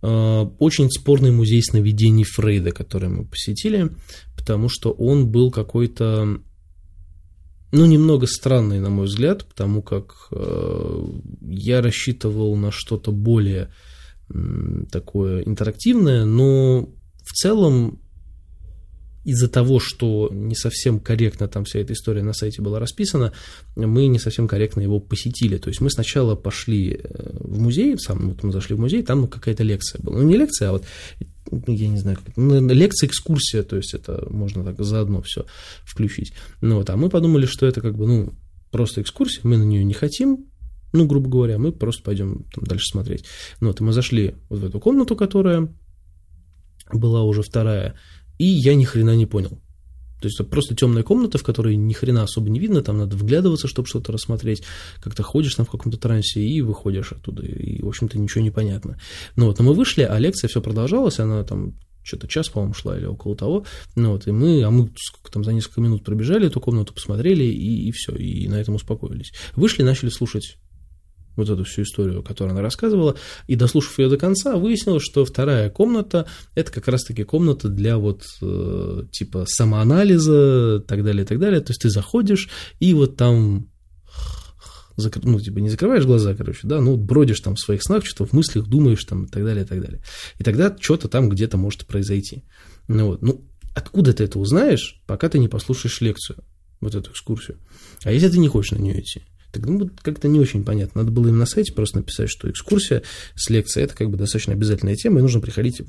Очень 0.00 0.90
спорный 0.90 1.30
музей 1.32 1.62
сновидений 1.62 2.24
Фрейда, 2.24 2.72
который 2.72 3.08
мы 3.08 3.24
посетили, 3.24 3.90
потому 4.36 4.68
что 4.68 4.92
он 4.92 5.30
был 5.30 5.50
какой-то, 5.50 6.40
ну, 7.72 7.86
немного 7.86 8.26
странный, 8.26 8.80
на 8.80 8.90
мой 8.90 9.06
взгляд, 9.06 9.46
потому 9.46 9.80
как 9.82 10.28
э, 10.30 11.06
я 11.40 11.80
рассчитывал 11.80 12.54
на 12.54 12.70
что-то 12.70 13.12
более 13.12 13.70
такое 14.90 15.42
интерактивное, 15.42 16.24
но 16.24 16.88
в 17.22 17.32
целом 17.32 18.00
из-за 19.24 19.48
того, 19.48 19.80
что 19.80 20.28
не 20.30 20.54
совсем 20.54 21.00
корректно 21.00 21.48
там 21.48 21.64
вся 21.64 21.80
эта 21.80 21.94
история 21.94 22.22
на 22.22 22.34
сайте 22.34 22.60
была 22.60 22.78
расписана, 22.78 23.32
мы 23.74 24.06
не 24.06 24.18
совсем 24.18 24.46
корректно 24.46 24.82
его 24.82 25.00
посетили. 25.00 25.56
То 25.56 25.68
есть 25.68 25.80
мы 25.80 25.90
сначала 25.90 26.34
пошли 26.34 27.00
э, 27.02 27.36
в 27.40 27.58
музей, 27.58 27.96
сам 27.98 28.28
вот 28.28 28.42
мы 28.42 28.52
зашли 28.52 28.76
в 28.76 28.80
музей, 28.80 29.02
там 29.02 29.26
какая-то 29.26 29.62
лекция 29.62 30.00
была. 30.02 30.18
Ну, 30.18 30.24
не 30.24 30.36
лекция, 30.36 30.68
а 30.68 30.72
вот 30.72 30.84
ну, 31.50 31.74
я 31.74 31.88
не 31.88 31.98
знаю, 31.98 32.18
как, 32.22 32.36
ну, 32.36 32.66
лекция, 32.68 33.08
экскурсия, 33.08 33.62
то 33.62 33.76
есть 33.76 33.94
это 33.94 34.26
можно 34.30 34.62
так 34.62 34.82
заодно 34.84 35.22
все 35.22 35.46
включить. 35.84 36.32
Ну 36.60 36.76
вот, 36.76 36.90
а 36.90 36.96
мы 36.96 37.08
подумали, 37.08 37.46
что 37.46 37.66
это 37.66 37.80
как 37.80 37.96
бы, 37.96 38.06
ну, 38.06 38.34
просто 38.70 39.00
экскурсия, 39.00 39.40
мы 39.44 39.56
на 39.56 39.62
нее 39.62 39.84
не 39.84 39.94
хотим, 39.94 40.46
ну, 40.94 41.06
грубо 41.06 41.28
говоря, 41.28 41.58
мы 41.58 41.72
просто 41.72 42.02
пойдем 42.04 42.46
там 42.54 42.64
дальше 42.64 42.86
смотреть. 42.86 43.24
Ну, 43.60 43.68
вот, 43.68 43.80
и 43.80 43.84
мы 43.84 43.92
зашли 43.92 44.36
вот 44.48 44.60
в 44.60 44.64
эту 44.64 44.78
комнату, 44.78 45.16
которая 45.16 45.68
была 46.92 47.24
уже 47.24 47.42
вторая, 47.42 47.96
и 48.38 48.44
я 48.44 48.76
ни 48.76 48.84
хрена 48.84 49.16
не 49.16 49.26
понял. 49.26 49.60
То 50.20 50.28
есть 50.28 50.38
это 50.38 50.48
просто 50.48 50.76
темная 50.76 51.02
комната, 51.02 51.36
в 51.36 51.42
которой 51.42 51.74
ни 51.74 51.92
хрена 51.92 52.22
особо 52.22 52.48
не 52.48 52.60
видно, 52.60 52.80
там 52.80 52.96
надо 52.96 53.16
вглядываться, 53.16 53.66
чтобы 53.66 53.88
что-то 53.88 54.12
рассмотреть. 54.12 54.62
Как-то 55.02 55.24
ходишь 55.24 55.56
там 55.56 55.66
в 55.66 55.70
каком-то 55.70 55.98
трансе 55.98 56.40
и 56.40 56.60
выходишь 56.60 57.10
оттуда, 57.10 57.44
и, 57.44 57.82
в 57.82 57.88
общем-то, 57.88 58.16
ничего 58.16 58.42
не 58.42 58.52
понятно. 58.52 58.96
Ну 59.34 59.46
вот, 59.46 59.58
но 59.58 59.64
мы 59.64 59.74
вышли, 59.74 60.02
а 60.02 60.16
лекция 60.18 60.46
все 60.48 60.62
продолжалась, 60.62 61.18
она 61.18 61.42
там 61.42 61.74
что-то 62.04 62.28
час, 62.28 62.48
по-моему, 62.50 62.74
шла 62.74 62.96
или 62.96 63.06
около 63.06 63.34
того. 63.34 63.66
Ну 63.96 64.12
вот, 64.12 64.28
и 64.28 64.30
мы, 64.30 64.62
а 64.62 64.70
мы 64.70 64.92
сколько 64.96 65.32
там 65.32 65.42
за 65.42 65.52
несколько 65.52 65.80
минут 65.80 66.04
пробежали 66.04 66.46
эту 66.46 66.60
комнату, 66.60 66.94
посмотрели, 66.94 67.44
и, 67.44 67.88
и 67.88 67.90
все, 67.90 68.14
и 68.14 68.46
на 68.46 68.60
этом 68.60 68.76
успокоились. 68.76 69.32
Вышли, 69.56 69.82
начали 69.82 70.10
слушать 70.10 70.56
вот 71.36 71.48
эту 71.48 71.64
всю 71.64 71.82
историю, 71.82 72.22
которую 72.22 72.52
она 72.52 72.62
рассказывала, 72.62 73.16
и 73.46 73.56
дослушав 73.56 73.98
ее 73.98 74.08
до 74.08 74.16
конца, 74.16 74.56
выяснилось, 74.56 75.02
что 75.02 75.24
вторая 75.24 75.70
комната– 75.70 76.26
это 76.54 76.70
как 76.72 76.88
раз-таки 76.88 77.24
комната 77.24 77.68
для 77.68 77.98
вот 77.98 78.22
э, 78.40 79.02
типа 79.10 79.44
самоанализа, 79.46 80.84
так 80.86 81.04
далее, 81.04 81.24
так 81.24 81.38
далее. 81.38 81.60
То 81.60 81.70
есть 81.70 81.82
ты 81.82 81.90
заходишь, 81.90 82.48
и 82.80 82.94
вот 82.94 83.16
там 83.16 83.68
ну, 85.22 85.40
типа, 85.40 85.58
не 85.58 85.70
закрываешь 85.70 86.04
глаза, 86.04 86.34
короче, 86.34 86.60
да, 86.64 86.80
ну, 86.80 86.96
бродишь 86.96 87.40
там 87.40 87.56
в 87.56 87.60
своих 87.60 87.82
снах, 87.82 88.04
что-то 88.04 88.26
в 88.26 88.32
мыслях 88.32 88.66
думаешь 88.66 89.04
там 89.04 89.24
и 89.24 89.28
так 89.28 89.44
далее, 89.44 89.64
и 89.64 89.66
так 89.66 89.80
далее. 89.80 90.02
И 90.38 90.44
тогда 90.44 90.74
что-то 90.78 91.08
там 91.08 91.28
где-то 91.28 91.56
может 91.56 91.86
произойти. 91.86 92.44
Ну, 92.88 93.06
вот, 93.08 93.22
ну, 93.22 93.44
откуда 93.74 94.12
ты 94.12 94.24
это 94.24 94.38
узнаешь, 94.38 95.02
пока 95.06 95.28
ты 95.28 95.38
не 95.38 95.48
послушаешь 95.48 96.00
лекцию, 96.00 96.44
вот 96.80 96.94
эту 96.94 97.10
экскурсию. 97.10 97.58
А 98.04 98.12
если 98.12 98.28
ты 98.28 98.38
не 98.38 98.48
хочешь 98.48 98.72
на 98.72 98.82
нее 98.82 99.00
идти? 99.00 99.22
Тогда 99.54 99.72
ну, 99.72 99.90
как-то 100.02 100.26
не 100.28 100.40
очень 100.40 100.64
понятно. 100.64 101.02
Надо 101.02 101.12
было 101.12 101.28
им 101.28 101.38
на 101.38 101.46
сайте 101.46 101.72
просто 101.72 101.98
написать, 101.98 102.28
что 102.28 102.50
экскурсия 102.50 103.02
с 103.36 103.48
лекцией– 103.50 103.84
это 103.86 103.96
как 103.96 104.10
бы 104.10 104.16
достаточно 104.16 104.52
обязательная 104.52 104.96
тема, 104.96 105.20
и 105.20 105.22
нужно 105.22 105.40
приходить 105.40 105.82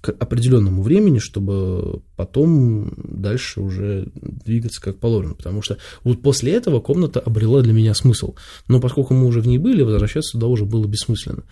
к 0.00 0.10
определенному 0.10 0.82
времени, 0.82 1.18
чтобы 1.20 2.02
потом 2.16 2.92
дальше 2.96 3.60
уже 3.60 4.10
двигаться 4.14 4.82
как 4.82 4.98
положено. 4.98 5.34
Потому 5.34 5.62
что 5.62 5.78
вот 6.02 6.22
после 6.22 6.52
этого 6.52 6.80
комната 6.80 7.20
обрела 7.20 7.62
для 7.62 7.72
меня 7.72 7.94
смысл. 7.94 8.34
Но 8.66 8.80
поскольку 8.80 9.14
мы 9.14 9.26
уже 9.26 9.40
в 9.40 9.46
ней 9.46 9.58
были, 9.58 9.82
возвращаться 9.82 10.32
туда 10.32 10.48
уже 10.48 10.64
было 10.64 10.86
бессмысленно. 10.86 11.44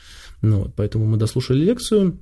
Ну, 0.42 0.64
вот, 0.64 0.74
поэтому 0.74 1.06
мы 1.06 1.16
дослушали 1.16 1.64
лекцию, 1.64 2.18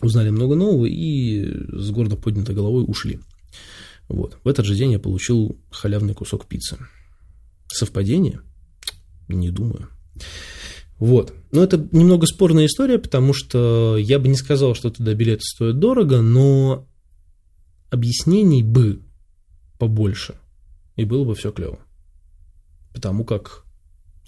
узнали 0.00 0.30
много 0.30 0.54
нового 0.54 0.86
и 0.86 1.44
с 1.76 1.90
гордо 1.90 2.16
поднятой 2.16 2.54
головой 2.54 2.84
ушли. 2.86 3.18
Вот. 4.08 4.38
В 4.44 4.48
этот 4.48 4.66
же 4.66 4.74
день 4.74 4.92
я 4.92 4.98
получил 4.98 5.58
халявный 5.70 6.14
кусок 6.14 6.46
пиццы. 6.46 6.76
Совпадение? 7.68 8.40
Не 9.28 9.50
думаю. 9.50 9.88
Вот. 10.98 11.34
Но 11.50 11.64
это 11.64 11.78
немного 11.90 12.26
спорная 12.26 12.66
история, 12.66 12.98
потому 12.98 13.34
что 13.34 13.96
я 13.96 14.18
бы 14.18 14.28
не 14.28 14.36
сказал, 14.36 14.74
что 14.74 14.90
туда 14.90 15.14
билеты 15.14 15.42
стоят 15.42 15.78
дорого, 15.78 16.22
но 16.22 16.86
объяснений 17.90 18.62
бы 18.62 19.02
побольше, 19.78 20.36
и 20.96 21.04
было 21.04 21.24
бы 21.24 21.34
все 21.34 21.50
клево. 21.50 21.80
Потому 22.94 23.24
как 23.24 23.64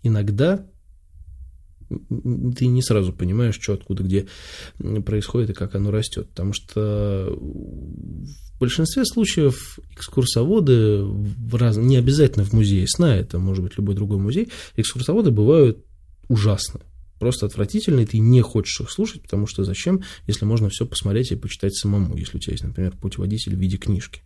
иногда 0.03 0.67
ты 1.89 2.67
не 2.67 2.83
сразу 2.83 3.13
понимаешь, 3.13 3.59
что 3.61 3.75
откуда, 3.75 4.03
где 4.03 4.27
происходит 5.05 5.51
и 5.51 5.55
как 5.55 5.75
оно 5.75 5.91
растет. 5.91 6.29
Потому 6.31 6.53
что 6.53 7.37
в 7.37 8.61
большинстве 8.61 9.05
случаев 9.05 9.79
экскурсоводы, 9.93 11.03
в 11.03 11.55
раз... 11.57 11.77
не 11.77 11.97
обязательно 11.97 12.45
в 12.45 12.53
музее 12.53 12.87
сна, 12.89 13.17
это 13.17 13.39
может 13.39 13.65
быть 13.65 13.77
любой 13.77 13.95
другой 13.95 14.19
музей, 14.19 14.49
экскурсоводы 14.77 15.31
бывают 15.31 15.85
ужасны, 16.29 16.81
просто 17.19 17.47
отвратительные, 17.47 18.07
ты 18.07 18.19
не 18.19 18.41
хочешь 18.41 18.81
их 18.81 18.91
слушать, 18.91 19.23
потому 19.23 19.47
что 19.47 19.65
зачем, 19.65 20.03
если 20.27 20.45
можно 20.45 20.69
все 20.69 20.87
посмотреть 20.87 21.33
и 21.33 21.37
почитать 21.37 21.75
самому, 21.75 22.17
если 22.17 22.37
у 22.37 22.41
тебя 22.41 22.53
есть, 22.53 22.65
например, 22.65 22.93
путеводитель 23.01 23.57
в 23.57 23.59
виде 23.59 23.77
книжки. 23.77 24.23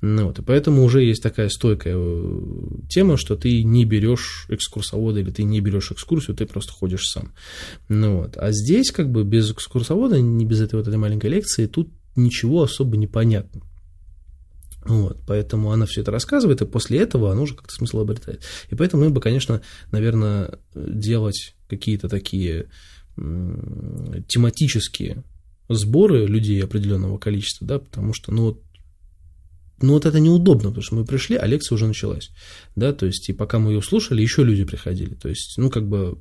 Ну, 0.00 0.26
вот, 0.26 0.38
и 0.38 0.42
поэтому 0.42 0.84
уже 0.84 1.02
есть 1.02 1.22
такая 1.22 1.48
стойкая 1.48 1.94
э, 1.96 2.40
тема, 2.88 3.16
что 3.16 3.36
ты 3.36 3.62
не 3.62 3.84
берешь 3.84 4.46
экскурсовода 4.48 5.20
или 5.20 5.30
ты 5.30 5.42
не 5.42 5.60
берешь 5.60 5.90
экскурсию, 5.90 6.36
ты 6.36 6.46
просто 6.46 6.72
ходишь 6.72 7.06
сам. 7.06 7.32
Ну, 7.88 8.18
вот. 8.18 8.36
А 8.36 8.52
здесь 8.52 8.90
как 8.90 9.10
бы 9.10 9.24
без 9.24 9.50
экскурсовода, 9.50 10.20
не 10.20 10.44
без 10.44 10.60
этой 10.60 10.76
вот 10.76 10.88
этой 10.88 10.98
маленькой 10.98 11.30
лекции, 11.30 11.66
тут 11.66 11.90
ничего 12.16 12.62
особо 12.62 12.96
не 12.96 13.06
понятно. 13.06 13.62
Вот, 14.84 15.18
поэтому 15.26 15.72
она 15.72 15.86
все 15.86 16.00
это 16.00 16.10
рассказывает, 16.10 16.62
и 16.62 16.66
после 16.66 17.00
этого 17.00 17.30
оно 17.30 17.42
уже 17.42 17.54
как-то 17.54 17.74
смысл 17.74 18.00
обретает. 18.00 18.42
И 18.70 18.74
поэтому 18.74 19.04
мы 19.04 19.10
бы, 19.10 19.20
конечно, 19.20 19.60
наверное, 19.92 20.58
делать 20.74 21.54
какие-то 21.68 22.08
такие 22.08 22.70
тематические 23.16 25.24
сборы 25.68 26.26
людей 26.26 26.62
определенного 26.62 27.18
количества, 27.18 27.66
да, 27.66 27.78
потому 27.78 28.14
что, 28.14 28.32
ну, 28.32 28.44
вот, 28.44 28.62
ну, 29.82 29.94
вот 29.94 30.06
это 30.06 30.18
неудобно, 30.18 30.68
потому 30.68 30.82
что 30.82 30.94
мы 30.94 31.04
пришли, 31.04 31.36
а 31.36 31.46
лекция 31.46 31.76
уже 31.76 31.86
началась, 31.86 32.30
да, 32.74 32.92
то 32.92 33.06
есть, 33.06 33.28
и 33.28 33.32
пока 33.32 33.58
мы 33.58 33.72
ее 33.72 33.82
слушали, 33.82 34.22
еще 34.22 34.44
люди 34.44 34.64
приходили, 34.64 35.14
то 35.14 35.28
есть, 35.28 35.58
ну, 35.58 35.68
как 35.68 35.88
бы 35.88 36.18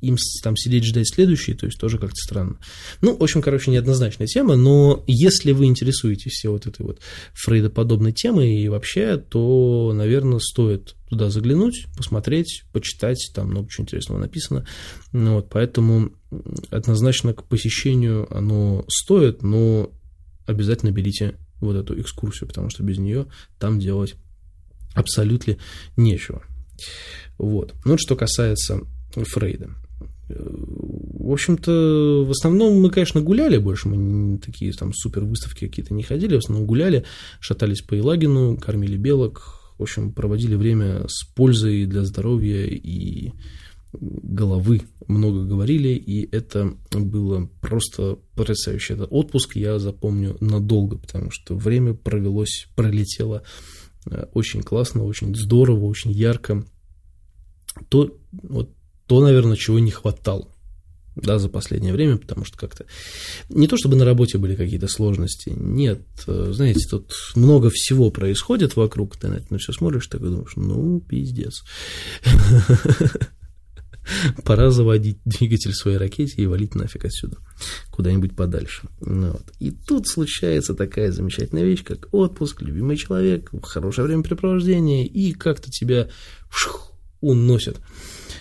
им 0.00 0.16
там 0.42 0.56
сидеть 0.56 0.84
ждать 0.84 1.08
следующий, 1.08 1.54
то 1.54 1.66
есть 1.66 1.78
тоже 1.78 1.98
как-то 1.98 2.16
странно. 2.16 2.58
Ну, 3.00 3.16
в 3.16 3.22
общем, 3.22 3.42
короче, 3.42 3.70
неоднозначная 3.70 4.26
тема, 4.26 4.56
но 4.56 5.02
если 5.06 5.52
вы 5.52 5.66
интересуетесь 5.66 6.32
все 6.32 6.50
вот 6.50 6.66
этой 6.66 6.86
вот 6.86 7.00
фрейдоподобной 7.34 8.12
темой 8.12 8.60
и 8.60 8.68
вообще, 8.68 9.16
то, 9.16 9.92
наверное, 9.94 10.38
стоит 10.38 10.94
туда 11.08 11.30
заглянуть, 11.30 11.86
посмотреть, 11.96 12.64
почитать, 12.72 13.30
там 13.34 13.48
много 13.48 13.68
чего 13.70 13.84
интересного 13.84 14.18
написано. 14.18 14.66
Ну, 15.12 15.36
вот, 15.36 15.48
поэтому 15.50 16.12
однозначно 16.70 17.32
к 17.32 17.44
посещению 17.44 18.32
оно 18.34 18.84
стоит, 18.88 19.42
но 19.42 19.90
обязательно 20.46 20.90
берите 20.90 21.34
вот 21.60 21.76
эту 21.76 22.00
экскурсию, 22.00 22.48
потому 22.48 22.70
что 22.70 22.82
без 22.82 22.98
нее 22.98 23.26
там 23.58 23.80
делать 23.80 24.14
абсолютно 24.94 25.56
нечего. 25.96 26.42
Вот. 27.36 27.74
Ну, 27.84 27.96
что 27.98 28.16
касается 28.16 28.80
Фрейда. 29.14 29.70
В 30.28 31.32
общем-то, 31.32 32.24
в 32.26 32.30
основном 32.30 32.80
мы, 32.80 32.90
конечно, 32.90 33.20
гуляли 33.20 33.58
больше, 33.58 33.88
мы 33.88 33.96
не 33.96 34.38
такие 34.38 34.72
там 34.72 34.92
супер 34.92 35.24
выставки 35.24 35.66
какие-то 35.66 35.94
не 35.94 36.02
ходили, 36.02 36.34
в 36.34 36.38
основном 36.38 36.66
гуляли, 36.66 37.04
шатались 37.40 37.82
по 37.82 37.94
Елагину, 37.94 38.56
кормили 38.56 38.96
белок, 38.96 39.58
в 39.78 39.82
общем, 39.82 40.12
проводили 40.12 40.54
время 40.54 41.04
с 41.08 41.24
пользой 41.24 41.86
для 41.86 42.04
здоровья 42.04 42.66
и 42.66 43.32
головы, 43.92 44.82
много 45.06 45.44
говорили, 45.44 45.88
и 45.88 46.28
это 46.30 46.74
было 46.92 47.48
просто 47.60 48.18
потрясающе. 48.34 48.94
Это 48.94 49.04
отпуск 49.04 49.56
я 49.56 49.78
запомню 49.78 50.36
надолго, 50.40 50.98
потому 50.98 51.30
что 51.30 51.56
время 51.56 51.94
провелось, 51.94 52.68
пролетело 52.76 53.42
э, 54.10 54.26
очень 54.34 54.62
классно, 54.62 55.04
очень 55.04 55.34
здорово, 55.34 55.86
очень 55.86 56.10
ярко. 56.10 56.64
То, 57.88 58.18
вот 58.32 58.74
то, 59.08 59.20
наверное, 59.20 59.56
чего 59.56 59.78
не 59.78 59.90
хватало 59.90 60.48
да, 61.16 61.38
за 61.38 61.48
последнее 61.48 61.92
время, 61.92 62.16
потому 62.16 62.44
что 62.44 62.56
как-то 62.56 62.84
не 63.48 63.66
то 63.66 63.76
чтобы 63.76 63.96
на 63.96 64.04
работе 64.04 64.38
были 64.38 64.54
какие-то 64.54 64.86
сложности, 64.86 65.52
нет, 65.56 66.02
э, 66.26 66.50
знаете, 66.52 66.86
тут 66.88 67.12
много 67.34 67.70
всего 67.72 68.10
происходит 68.10 68.76
вокруг, 68.76 69.16
ты 69.16 69.28
на 69.28 69.34
это 69.34 69.46
на 69.50 69.58
все 69.58 69.72
смотришь, 69.72 70.06
так 70.06 70.20
и 70.20 70.24
думаешь, 70.24 70.52
ну, 70.56 71.00
пиздец. 71.00 71.64
Пора 74.44 74.70
заводить 74.70 75.18
двигатель 75.24 75.74
своей 75.74 75.98
ракете 75.98 76.40
и 76.40 76.46
валить 76.46 76.74
нафиг 76.74 77.04
отсюда, 77.04 77.36
куда-нибудь 77.90 78.36
подальше. 78.36 78.88
Ну 79.00 79.32
вот. 79.32 79.44
И 79.58 79.70
тут 79.70 80.06
случается 80.06 80.74
такая 80.74 81.12
замечательная 81.12 81.64
вещь, 81.64 81.84
как 81.84 82.08
отпуск, 82.12 82.62
любимый 82.62 82.96
человек, 82.96 83.50
хорошее 83.62 84.06
времяпрепровождение, 84.06 85.06
и 85.06 85.32
как-то 85.32 85.70
тебя 85.70 86.08
шух, 86.50 86.92
уносят 87.20 87.78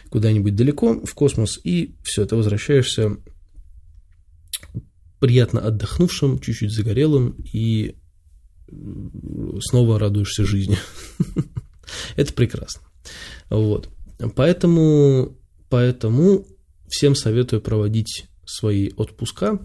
куда-нибудь 0.09 0.55
далеко 0.55 1.05
в 1.05 1.13
космос, 1.13 1.59
и 1.63 1.95
все, 2.03 2.25
ты 2.25 2.35
возвращаешься 2.35 3.17
приятно 5.19 5.61
отдохнувшим, 5.61 6.39
чуть-чуть 6.39 6.71
загорелым, 6.71 7.35
и 7.53 7.95
снова 9.61 9.99
радуешься 9.99 10.45
жизни. 10.45 10.77
Это 12.15 12.33
прекрасно. 12.33 12.87
Вот. 13.49 13.89
Поэтому, 14.35 15.37
поэтому 15.69 16.45
всем 16.87 17.15
советую 17.15 17.61
проводить 17.61 18.25
свои 18.45 18.91
отпуска 18.95 19.59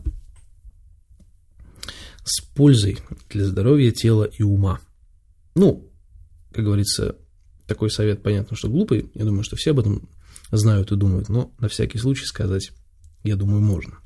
с 2.25 2.41
пользой 2.55 2.99
для 3.31 3.45
здоровья 3.45 3.91
тела 3.91 4.25
и 4.25 4.43
ума. 4.43 4.81
Ну, 5.55 5.91
как 6.53 6.65
говорится, 6.65 7.17
такой 7.67 7.91
совет, 7.91 8.23
понятно, 8.23 8.57
что 8.57 8.69
глупый. 8.69 9.11
Я 9.15 9.25
думаю, 9.25 9.43
что 9.43 9.57
все 9.57 9.71
об 9.71 9.81
этом 9.81 10.09
знают 10.53 10.93
и 10.93 10.97
думают, 10.97 11.29
но 11.29 11.53
на 11.59 11.69
всякий 11.69 11.99
случай 11.99 12.25
сказать, 12.25 12.71
я 13.25 13.37
думаю, 13.37 13.61
можно. 13.61 13.99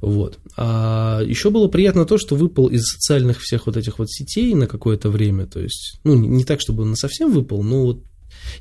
Вот. 0.00 0.38
А 0.56 1.20
еще 1.24 1.50
было 1.50 1.68
приятно 1.68 2.04
то, 2.04 2.18
что 2.18 2.36
выпал 2.36 2.68
из 2.68 2.82
социальных 2.84 3.40
всех 3.40 3.66
вот 3.66 3.76
этих 3.76 3.98
вот 3.98 4.10
сетей 4.10 4.54
на 4.54 4.66
какое-то 4.66 5.10
время. 5.10 5.46
То 5.46 5.60
есть, 5.60 5.98
ну, 6.04 6.14
не 6.14 6.44
так, 6.44 6.60
чтобы 6.60 6.82
он 6.84 6.96
совсем 6.96 7.32
выпал, 7.32 7.62
но 7.62 7.82
вот 7.82 8.04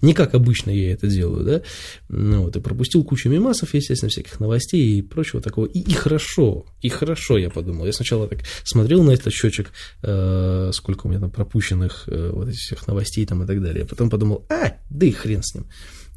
не 0.02 0.13
как 0.13 0.34
обычно 0.34 0.69
я 0.69 0.93
это 0.93 1.08
делаю, 1.08 1.43
да, 1.43 1.62
ну, 2.10 2.43
вот, 2.43 2.56
и 2.56 2.60
пропустил 2.60 3.04
кучу 3.04 3.30
мемасов, 3.30 3.73
естественно, 3.73 4.10
всяких 4.10 4.39
новостей 4.39 4.99
и 4.99 5.02
прочего 5.02 5.41
такого, 5.41 5.65
и, 5.65 5.80
и 5.80 5.93
хорошо, 5.93 6.65
и 6.82 6.89
хорошо, 6.89 7.38
я 7.38 7.49
подумал, 7.49 7.86
я 7.86 7.93
сначала 7.93 8.28
так 8.28 8.39
смотрел 8.63 9.04
на 9.04 9.12
этот 9.12 9.34
счетчик, 9.34 9.71
э, 10.02 10.71
сколько 10.73 11.08
у 11.08 11.10
меня 11.10 11.19
там 11.19 11.32
пропущенных 11.32 12.04
э, 12.08 12.32
вот 12.32 12.49
этих 12.49 12.60
всех 12.60 12.88
новостей 12.88 13.26
там 13.26 13.43
и 13.43 13.47
так 13.47 13.62
далее, 13.62 13.86
потом 13.86 14.10
подумал, 14.10 14.45
а, 14.49 14.78
да 14.89 15.06
и 15.06 15.12
хрен 15.12 15.43
с 15.43 15.56
ним, 15.56 15.65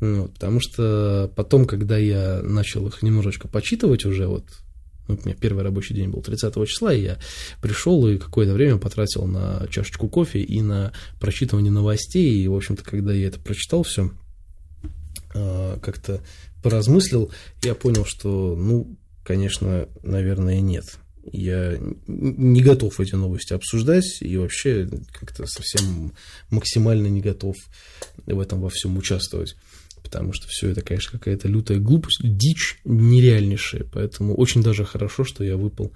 ну, 0.00 0.28
потому 0.28 0.60
что 0.60 1.30
потом, 1.34 1.64
когда 1.64 1.96
я 1.96 2.40
начал 2.42 2.86
их 2.86 3.02
немножечко 3.02 3.48
почитывать 3.48 4.04
уже, 4.04 4.26
вот 4.26 4.44
ну, 5.08 5.18
у 5.22 5.26
меня 5.26 5.36
первый 5.38 5.62
рабочий 5.62 5.94
день 5.94 6.10
был 6.10 6.20
30 6.20 6.54
числа, 6.68 6.92
и 6.92 7.02
я 7.02 7.18
пришел 7.62 8.06
и 8.08 8.18
какое-то 8.18 8.52
время 8.52 8.78
потратил 8.78 9.26
на 9.26 9.66
чашечку 9.70 10.08
кофе 10.08 10.40
и 10.40 10.60
на 10.60 10.92
прочитывание 11.20 11.72
новостей. 11.72 12.42
И, 12.42 12.48
в 12.48 12.54
общем-то, 12.54 12.82
когда 12.84 13.12
я 13.12 13.28
это 13.28 13.38
прочитал 13.38 13.84
все, 13.84 14.10
а, 15.34 15.78
как-то 15.78 16.20
поразмыслил, 16.62 17.30
я 17.62 17.74
понял, 17.74 18.04
что, 18.04 18.56
ну, 18.56 18.96
конечно, 19.22 19.88
наверное, 20.02 20.60
нет. 20.60 20.84
Я 21.32 21.78
не 22.06 22.62
готов 22.62 23.00
эти 23.00 23.14
новости 23.14 23.52
обсуждать 23.52 24.18
и 24.20 24.36
вообще 24.36 24.88
как-то 25.12 25.46
совсем 25.46 26.12
максимально 26.50 27.08
не 27.08 27.20
готов 27.20 27.56
в 28.26 28.40
этом 28.40 28.60
во 28.60 28.68
всем 28.68 28.96
участвовать 28.96 29.56
потому 30.06 30.32
что 30.32 30.46
все 30.46 30.68
это, 30.68 30.82
конечно, 30.82 31.18
какая-то 31.18 31.48
лютая 31.48 31.78
глупость, 31.78 32.20
дичь 32.22 32.78
нереальнейшая, 32.84 33.84
поэтому 33.92 34.36
очень 34.36 34.62
даже 34.62 34.84
хорошо, 34.84 35.24
что 35.24 35.42
я 35.42 35.56
выпал 35.56 35.92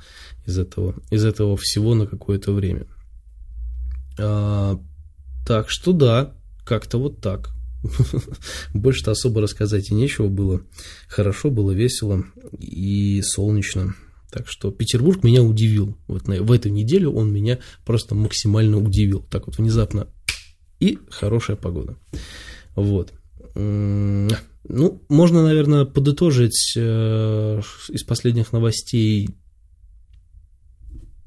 из 0.47 0.59
этого, 0.59 0.97
из 1.11 1.25
этого 1.25 1.57
всего 1.57 1.95
на 1.95 2.09
какое-то 2.09 2.53
время. 2.53 2.87
А, 4.19 4.81
так 5.47 5.71
что 5.71 5.93
да, 5.93 6.35
как-то 6.65 6.99
вот 6.99 7.21
так. 7.21 7.51
Больше-то 8.75 9.13
особо 9.13 9.43
рассказать 9.43 9.91
и 9.91 9.95
нечего 9.95 10.27
было. 10.27 10.61
Хорошо, 11.07 11.51
было 11.51 11.71
весело 11.71 12.25
и 12.59 13.23
солнечно. 13.23 13.95
Так 14.33 14.49
что 14.49 14.73
Петербург 14.73 15.23
меня 15.23 15.43
удивил. 15.43 15.97
Вот 16.09 16.27
на, 16.27 16.43
в 16.43 16.51
эту 16.51 16.69
неделю 16.69 17.13
он 17.13 17.33
меня 17.33 17.61
просто 17.85 18.17
максимально 18.17 18.79
удивил. 18.79 19.25
Так 19.31 19.47
вот 19.47 19.59
внезапно. 19.59 20.09
И 20.81 20.99
хорошая 21.11 21.57
погода. 21.57 21.97
Вот. 22.75 23.13
Ну, 23.55 25.03
можно, 25.09 25.43
наверное, 25.43 25.85
подытожить 25.85 26.75
э, 26.77 27.61
из 27.89 28.05
последних 28.05 28.53
новостей 28.53 29.31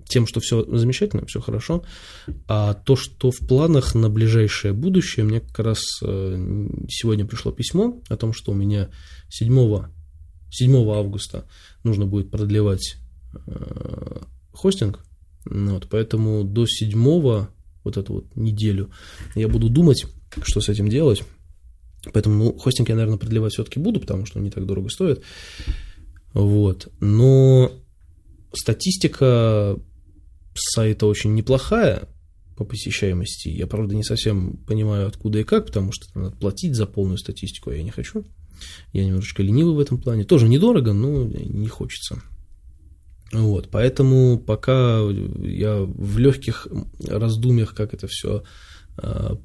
тем, 0.08 0.28
что 0.28 0.40
все 0.40 0.64
замечательно, 0.78 1.26
все 1.26 1.42
хорошо, 1.42 1.84
а 2.48 2.74
то, 2.74 2.96
что 2.96 3.32
в 3.32 3.40
планах 3.40 3.96
на 3.96 4.10
ближайшее 4.10 4.74
будущее, 4.74 5.26
мне 5.26 5.40
как 5.40 5.60
раз 5.60 5.82
э, 6.04 6.68
сегодня 6.88 7.26
пришло 7.26 7.52
письмо 7.52 8.00
о 8.10 8.16
том, 8.16 8.32
что 8.32 8.52
у 8.52 8.56
меня 8.56 8.90
7, 9.30 9.86
7 10.52 10.76
августа 10.92 11.48
нужно 11.84 12.06
будет 12.06 12.30
продлевать 12.30 12.98
э, 13.48 14.22
хостинг, 14.52 15.04
вот, 15.46 15.88
поэтому 15.90 16.44
до 16.44 16.66
7 16.68 17.48
вот 17.84 17.98
эту 17.98 18.14
вот 18.14 18.36
неделю 18.36 18.92
я 19.36 19.48
буду 19.48 19.70
думать, 19.70 20.06
что 20.44 20.62
с 20.62 20.70
этим 20.70 20.90
делать, 20.90 21.24
Поэтому 22.12 22.44
ну, 22.44 22.58
хостинг 22.58 22.90
я, 22.90 22.96
наверное, 22.96 23.18
продлевать 23.18 23.54
все-таки 23.54 23.80
буду, 23.80 24.00
потому 24.00 24.26
что 24.26 24.40
он 24.40 24.44
не 24.44 24.52
так 24.52 24.66
дорого 24.66 24.90
стоит. 24.90 25.24
Вот. 26.34 26.92
Но 27.00 27.72
статистика 28.54 29.78
сайта 30.56 31.06
очень 31.06 31.34
неплохая 31.34 32.10
по 32.58 32.66
посещаемости. 32.66 33.50
Я, 33.50 33.68
правда, 33.68 33.96
не 33.96 34.04
совсем 34.04 34.58
понимаю, 34.68 35.08
откуда 35.08 35.40
и 35.40 35.44
как, 35.44 35.68
потому 35.68 35.92
что 35.92 36.08
надо 36.20 36.36
платить 36.36 36.76
за 36.76 36.86
полную 36.86 37.18
статистику, 37.18 37.70
а 37.70 37.76
я 37.76 37.84
не 37.84 37.92
хочу. 37.92 38.26
Я 38.92 39.06
немножечко 39.06 39.42
ленивый 39.42 39.76
в 39.76 39.80
этом 39.80 39.98
плане. 39.98 40.24
Тоже 40.24 40.48
недорого, 40.48 40.94
но 40.94 41.24
не 41.24 41.68
хочется. 41.68 42.22
Вот, 43.32 43.70
поэтому 43.72 44.38
пока 44.38 45.00
я 45.40 45.80
в 45.80 46.20
легких 46.20 46.68
раздумьях, 47.04 47.74
как 47.74 47.96
это 47.96 48.08
все 48.08 48.44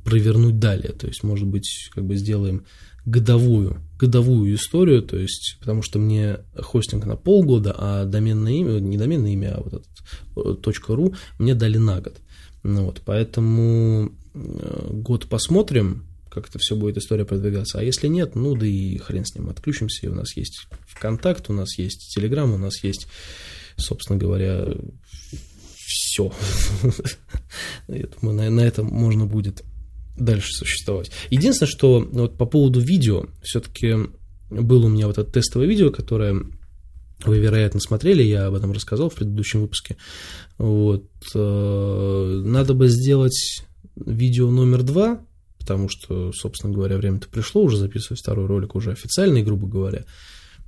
провернуть 0.05 0.59
далее. 0.59 0.93
То 0.93 1.07
есть, 1.07 1.23
может 1.23 1.47
быть, 1.47 1.91
как 1.95 2.05
бы 2.05 2.17
сделаем 2.17 2.65
годовую, 3.07 3.81
годовую 3.99 4.55
историю, 4.55 5.03
то 5.03 5.17
есть, 5.17 5.57
потому 5.61 5.83
что 5.83 5.99
мне 5.99 6.41
хостинг 6.55 7.07
на 7.07 7.17
полгода, 7.17 7.75
а 7.77 8.05
доменное 8.05 8.53
имя, 8.53 8.79
не 8.81 8.99
доменное 8.99 9.33
имя, 9.33 9.57
а 9.57 9.63
вот 9.63 9.75
этот 10.35 10.89
.ru 10.89 11.17
мне 11.39 11.55
дали 11.55 11.79
на 11.79 12.01
год. 12.01 12.21
Ну 12.63 12.85
вот, 12.85 13.01
поэтому 13.05 14.13
э, 14.35 14.89
год 14.91 15.27
посмотрим, 15.27 16.05
как 16.31 16.49
это 16.49 16.59
все 16.59 16.77
будет 16.77 16.99
история 16.99 17.25
продвигаться. 17.25 17.79
А 17.79 17.83
если 17.83 18.09
нет, 18.09 18.35
ну 18.35 18.55
да 18.55 18.67
и 18.67 18.99
хрен 18.99 19.25
с 19.25 19.35
ним, 19.35 19.49
отключимся. 19.49 20.07
И 20.07 20.09
у 20.09 20.15
нас 20.15 20.37
есть 20.37 20.67
ВКонтакт, 20.89 21.49
у 21.49 21.53
нас 21.53 21.79
есть 21.79 22.15
Телеграм, 22.15 22.53
у 22.53 22.59
нас 22.59 22.83
есть, 22.85 23.07
собственно 23.77 24.19
говоря, 24.19 24.67
все. 25.89 26.33
Думаю, 27.89 28.37
на, 28.37 28.51
на 28.51 28.61
этом 28.61 28.87
можно 28.87 29.25
будет 29.25 29.65
дальше 30.17 30.53
существовать. 30.53 31.11
Единственное, 31.31 31.71
что 31.71 32.01
вот 32.01 32.37
по 32.37 32.45
поводу 32.45 32.81
видео, 32.81 33.27
все-таки 33.43 33.95
было 34.51 34.87
у 34.87 34.89
меня 34.91 35.07
вот 35.07 35.19
это 35.19 35.31
тестовое 35.31 35.67
видео, 35.67 35.91
которое 35.91 36.45
вы, 37.25 37.39
вероятно, 37.39 37.81
смотрели, 37.81 38.23
я 38.23 38.47
об 38.47 38.55
этом 38.55 38.73
рассказал 38.73 39.09
в 39.09 39.15
предыдущем 39.15 39.63
выпуске. 39.63 39.97
Вот. 40.59 41.09
Э, 41.35 42.43
надо 42.45 42.75
бы 42.75 42.89
сделать 42.89 43.65
видео 43.97 44.51
номер 44.51 44.83
два, 44.83 45.21
потому 45.59 45.89
что, 45.89 46.33
собственно 46.33 46.73
говоря, 46.73 46.97
время-то 46.99 47.29
пришло 47.29 47.63
уже 47.63 47.79
записывать 47.79 48.21
второй 48.21 48.47
ролик 48.47 48.75
уже 48.75 48.93
официальный, 48.93 49.43
грубо 49.43 49.67
говоря. 49.67 50.05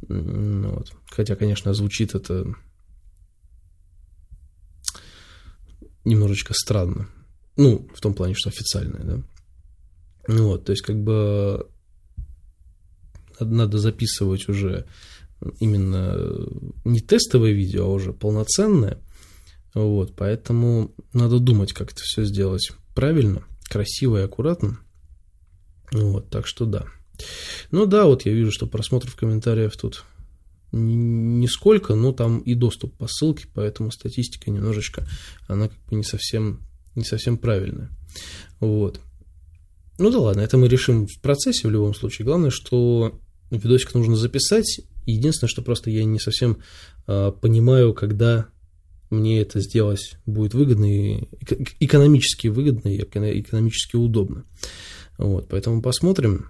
Вот. 0.09 0.93
Хотя, 1.11 1.37
конечно, 1.37 1.75
звучит 1.75 2.15
это 2.15 2.55
немножечко 6.05 6.55
странно. 6.55 7.09
Ну, 7.57 7.89
в 7.95 8.01
том 8.01 8.15
плане, 8.15 8.35
что 8.35 8.51
официальное, 8.51 9.05
да. 9.05 9.23
Ну 10.29 10.49
вот, 10.49 10.65
то 10.65 10.73
есть, 10.73 10.83
как 10.83 11.03
бы 11.03 11.67
надо 13.41 13.79
записывать 13.79 14.49
уже 14.49 14.87
именно 15.59 16.17
не 16.85 17.01
тестовое 17.01 17.53
видео, 17.53 17.85
а 17.85 17.93
уже 17.93 18.13
полноценное. 18.13 18.99
Вот, 19.75 20.15
поэтому 20.17 20.95
надо 21.13 21.39
думать, 21.39 21.73
как 21.73 21.93
это 21.93 22.03
все 22.03 22.25
сделать 22.25 22.73
правильно, 22.95 23.45
красиво 23.69 24.19
и 24.19 24.25
аккуратно. 24.25 24.79
Вот, 25.93 26.29
так 26.29 26.47
что 26.47 26.67
да. 26.67 26.87
Ну 27.71 27.87
да, 27.87 28.07
вот 28.07 28.27
я 28.27 28.33
вижу, 28.33 28.51
что 28.51 28.67
просмотров 28.67 29.17
комментариев 29.17 29.77
тут 29.77 30.05
нисколько, 30.73 31.95
но 31.95 32.13
там 32.13 32.41
и 32.41 32.55
доступ 32.55 32.95
по 32.97 33.07
ссылке, 33.09 33.47
поэтому 33.53 33.91
статистика 33.91 34.51
немножечко, 34.51 35.07
она 35.49 35.69
как 35.69 35.79
бы 35.89 35.97
не 35.97 36.05
совсем, 36.05 36.61
не 36.95 37.05
совсем 37.05 37.39
правильная. 37.39 37.91
Вот. 38.61 39.01
Ну 39.99 40.11
да 40.11 40.19
ладно, 40.19 40.41
это 40.41 40.57
мы 40.57 40.69
решим 40.69 41.07
в 41.07 41.21
процессе 41.21 41.69
в 41.69 41.71
любом 41.71 41.95
случае. 41.95 42.25
Главное, 42.25 42.51
что 42.51 43.19
видосик 43.51 43.95
нужно 43.95 44.17
записать. 44.17 44.81
Единственное, 45.07 45.51
что 45.51 45.63
просто 45.63 45.91
я 45.91 46.05
не 46.05 46.19
совсем 46.19 46.59
э, 47.07 47.33
понимаю, 47.41 47.93
когда 47.95 48.49
мне 49.11 49.41
это 49.41 49.61
сделать 49.61 50.17
будет 50.25 50.55
выгодно 50.55 50.85
и 50.85 51.25
экономически 51.81 52.49
выгодно 52.49 52.89
и 52.89 53.01
экономически 53.01 53.97
удобно. 53.97 54.45
Вот, 55.19 55.49
поэтому 55.49 55.83
посмотрим, 55.83 56.47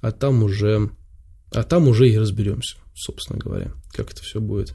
а 0.00 0.10
там 0.10 0.42
уже, 0.42 0.90
а 1.52 1.62
там 1.62 1.88
уже 1.88 2.08
и 2.08 2.18
разберемся 2.18 2.76
собственно 2.94 3.38
говоря, 3.38 3.72
как 3.92 4.12
это 4.12 4.22
все 4.22 4.40
будет, 4.40 4.74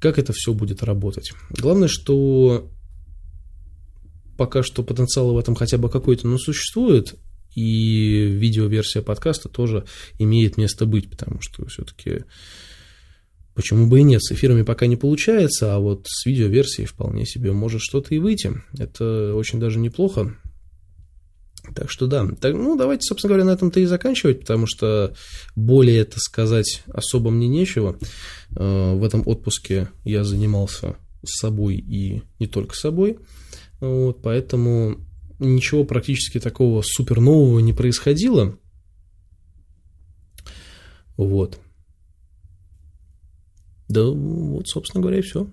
как 0.00 0.18
это 0.18 0.32
все 0.32 0.54
будет 0.54 0.82
работать. 0.82 1.32
Главное, 1.50 1.88
что 1.88 2.70
пока 4.36 4.62
что 4.62 4.82
потенциал 4.82 5.34
в 5.34 5.38
этом 5.38 5.54
хотя 5.54 5.76
бы 5.76 5.90
какой-то, 5.90 6.26
но 6.26 6.38
существует, 6.38 7.14
и 7.54 8.26
видеоверсия 8.26 9.02
подкаста 9.02 9.48
тоже 9.48 9.84
имеет 10.18 10.56
место 10.56 10.86
быть, 10.86 11.10
потому 11.10 11.40
что 11.40 11.66
все-таки 11.66 12.24
почему 13.54 13.86
бы 13.86 14.00
и 14.00 14.02
нет, 14.02 14.22
с 14.22 14.32
эфирами 14.32 14.62
пока 14.62 14.86
не 14.86 14.96
получается, 14.96 15.74
а 15.74 15.78
вот 15.78 16.06
с 16.06 16.24
видеоверсией 16.24 16.86
вполне 16.86 17.26
себе 17.26 17.52
может 17.52 17.82
что-то 17.82 18.14
и 18.14 18.18
выйти. 18.18 18.52
Это 18.78 19.34
очень 19.34 19.60
даже 19.60 19.78
неплохо. 19.78 20.34
Так 21.74 21.90
что 21.90 22.06
да, 22.06 22.26
так, 22.40 22.54
ну 22.54 22.76
давайте, 22.76 23.02
собственно 23.02 23.30
говоря, 23.30 23.44
на 23.44 23.54
этом-то 23.54 23.80
и 23.80 23.84
заканчивать, 23.84 24.40
потому 24.40 24.66
что 24.66 25.14
более 25.54 25.98
это 25.98 26.18
сказать 26.18 26.82
особо 26.92 27.30
мне 27.30 27.48
нечего. 27.48 27.98
Э, 28.56 28.94
в 28.94 29.04
этом 29.04 29.22
отпуске 29.26 29.88
я 30.04 30.24
занимался 30.24 30.96
собой 31.24 31.76
и 31.76 32.22
не 32.38 32.46
только 32.46 32.74
собой, 32.74 33.18
вот, 33.80 34.22
поэтому 34.22 34.96
ничего 35.38 35.84
практически 35.84 36.40
такого 36.40 36.82
супер 36.84 37.20
нового 37.20 37.60
не 37.60 37.72
происходило. 37.72 38.56
Вот. 41.16 41.58
Да, 43.88 44.04
вот, 44.04 44.68
собственно 44.68 45.02
говоря, 45.02 45.18
и 45.18 45.22
все. 45.22 45.46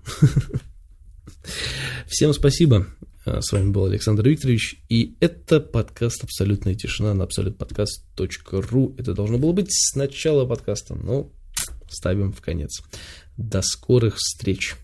Всем 2.07 2.33
спасибо. 2.33 2.87
А, 3.27 3.41
с 3.41 3.51
вами 3.51 3.71
был 3.71 3.85
Александр 3.85 4.25
Викторович, 4.25 4.81
и 4.87 5.17
это 5.19 5.59
подкаст 5.59 6.23
«Абсолютная 6.23 6.75
тишина» 6.75 7.13
на 7.13 7.25
абсолютподкаст.ру. 7.25 8.95
Это 8.97 9.13
должно 9.13 9.37
было 9.37 9.51
быть 9.51 9.67
с 9.69 9.95
начала 9.95 10.45
подкаста, 10.45 10.95
но 10.95 11.29
ставим 11.89 12.31
в 12.31 12.39
конец. 12.39 12.81
До 13.35 13.61
скорых 13.61 14.15
встреч! 14.15 14.75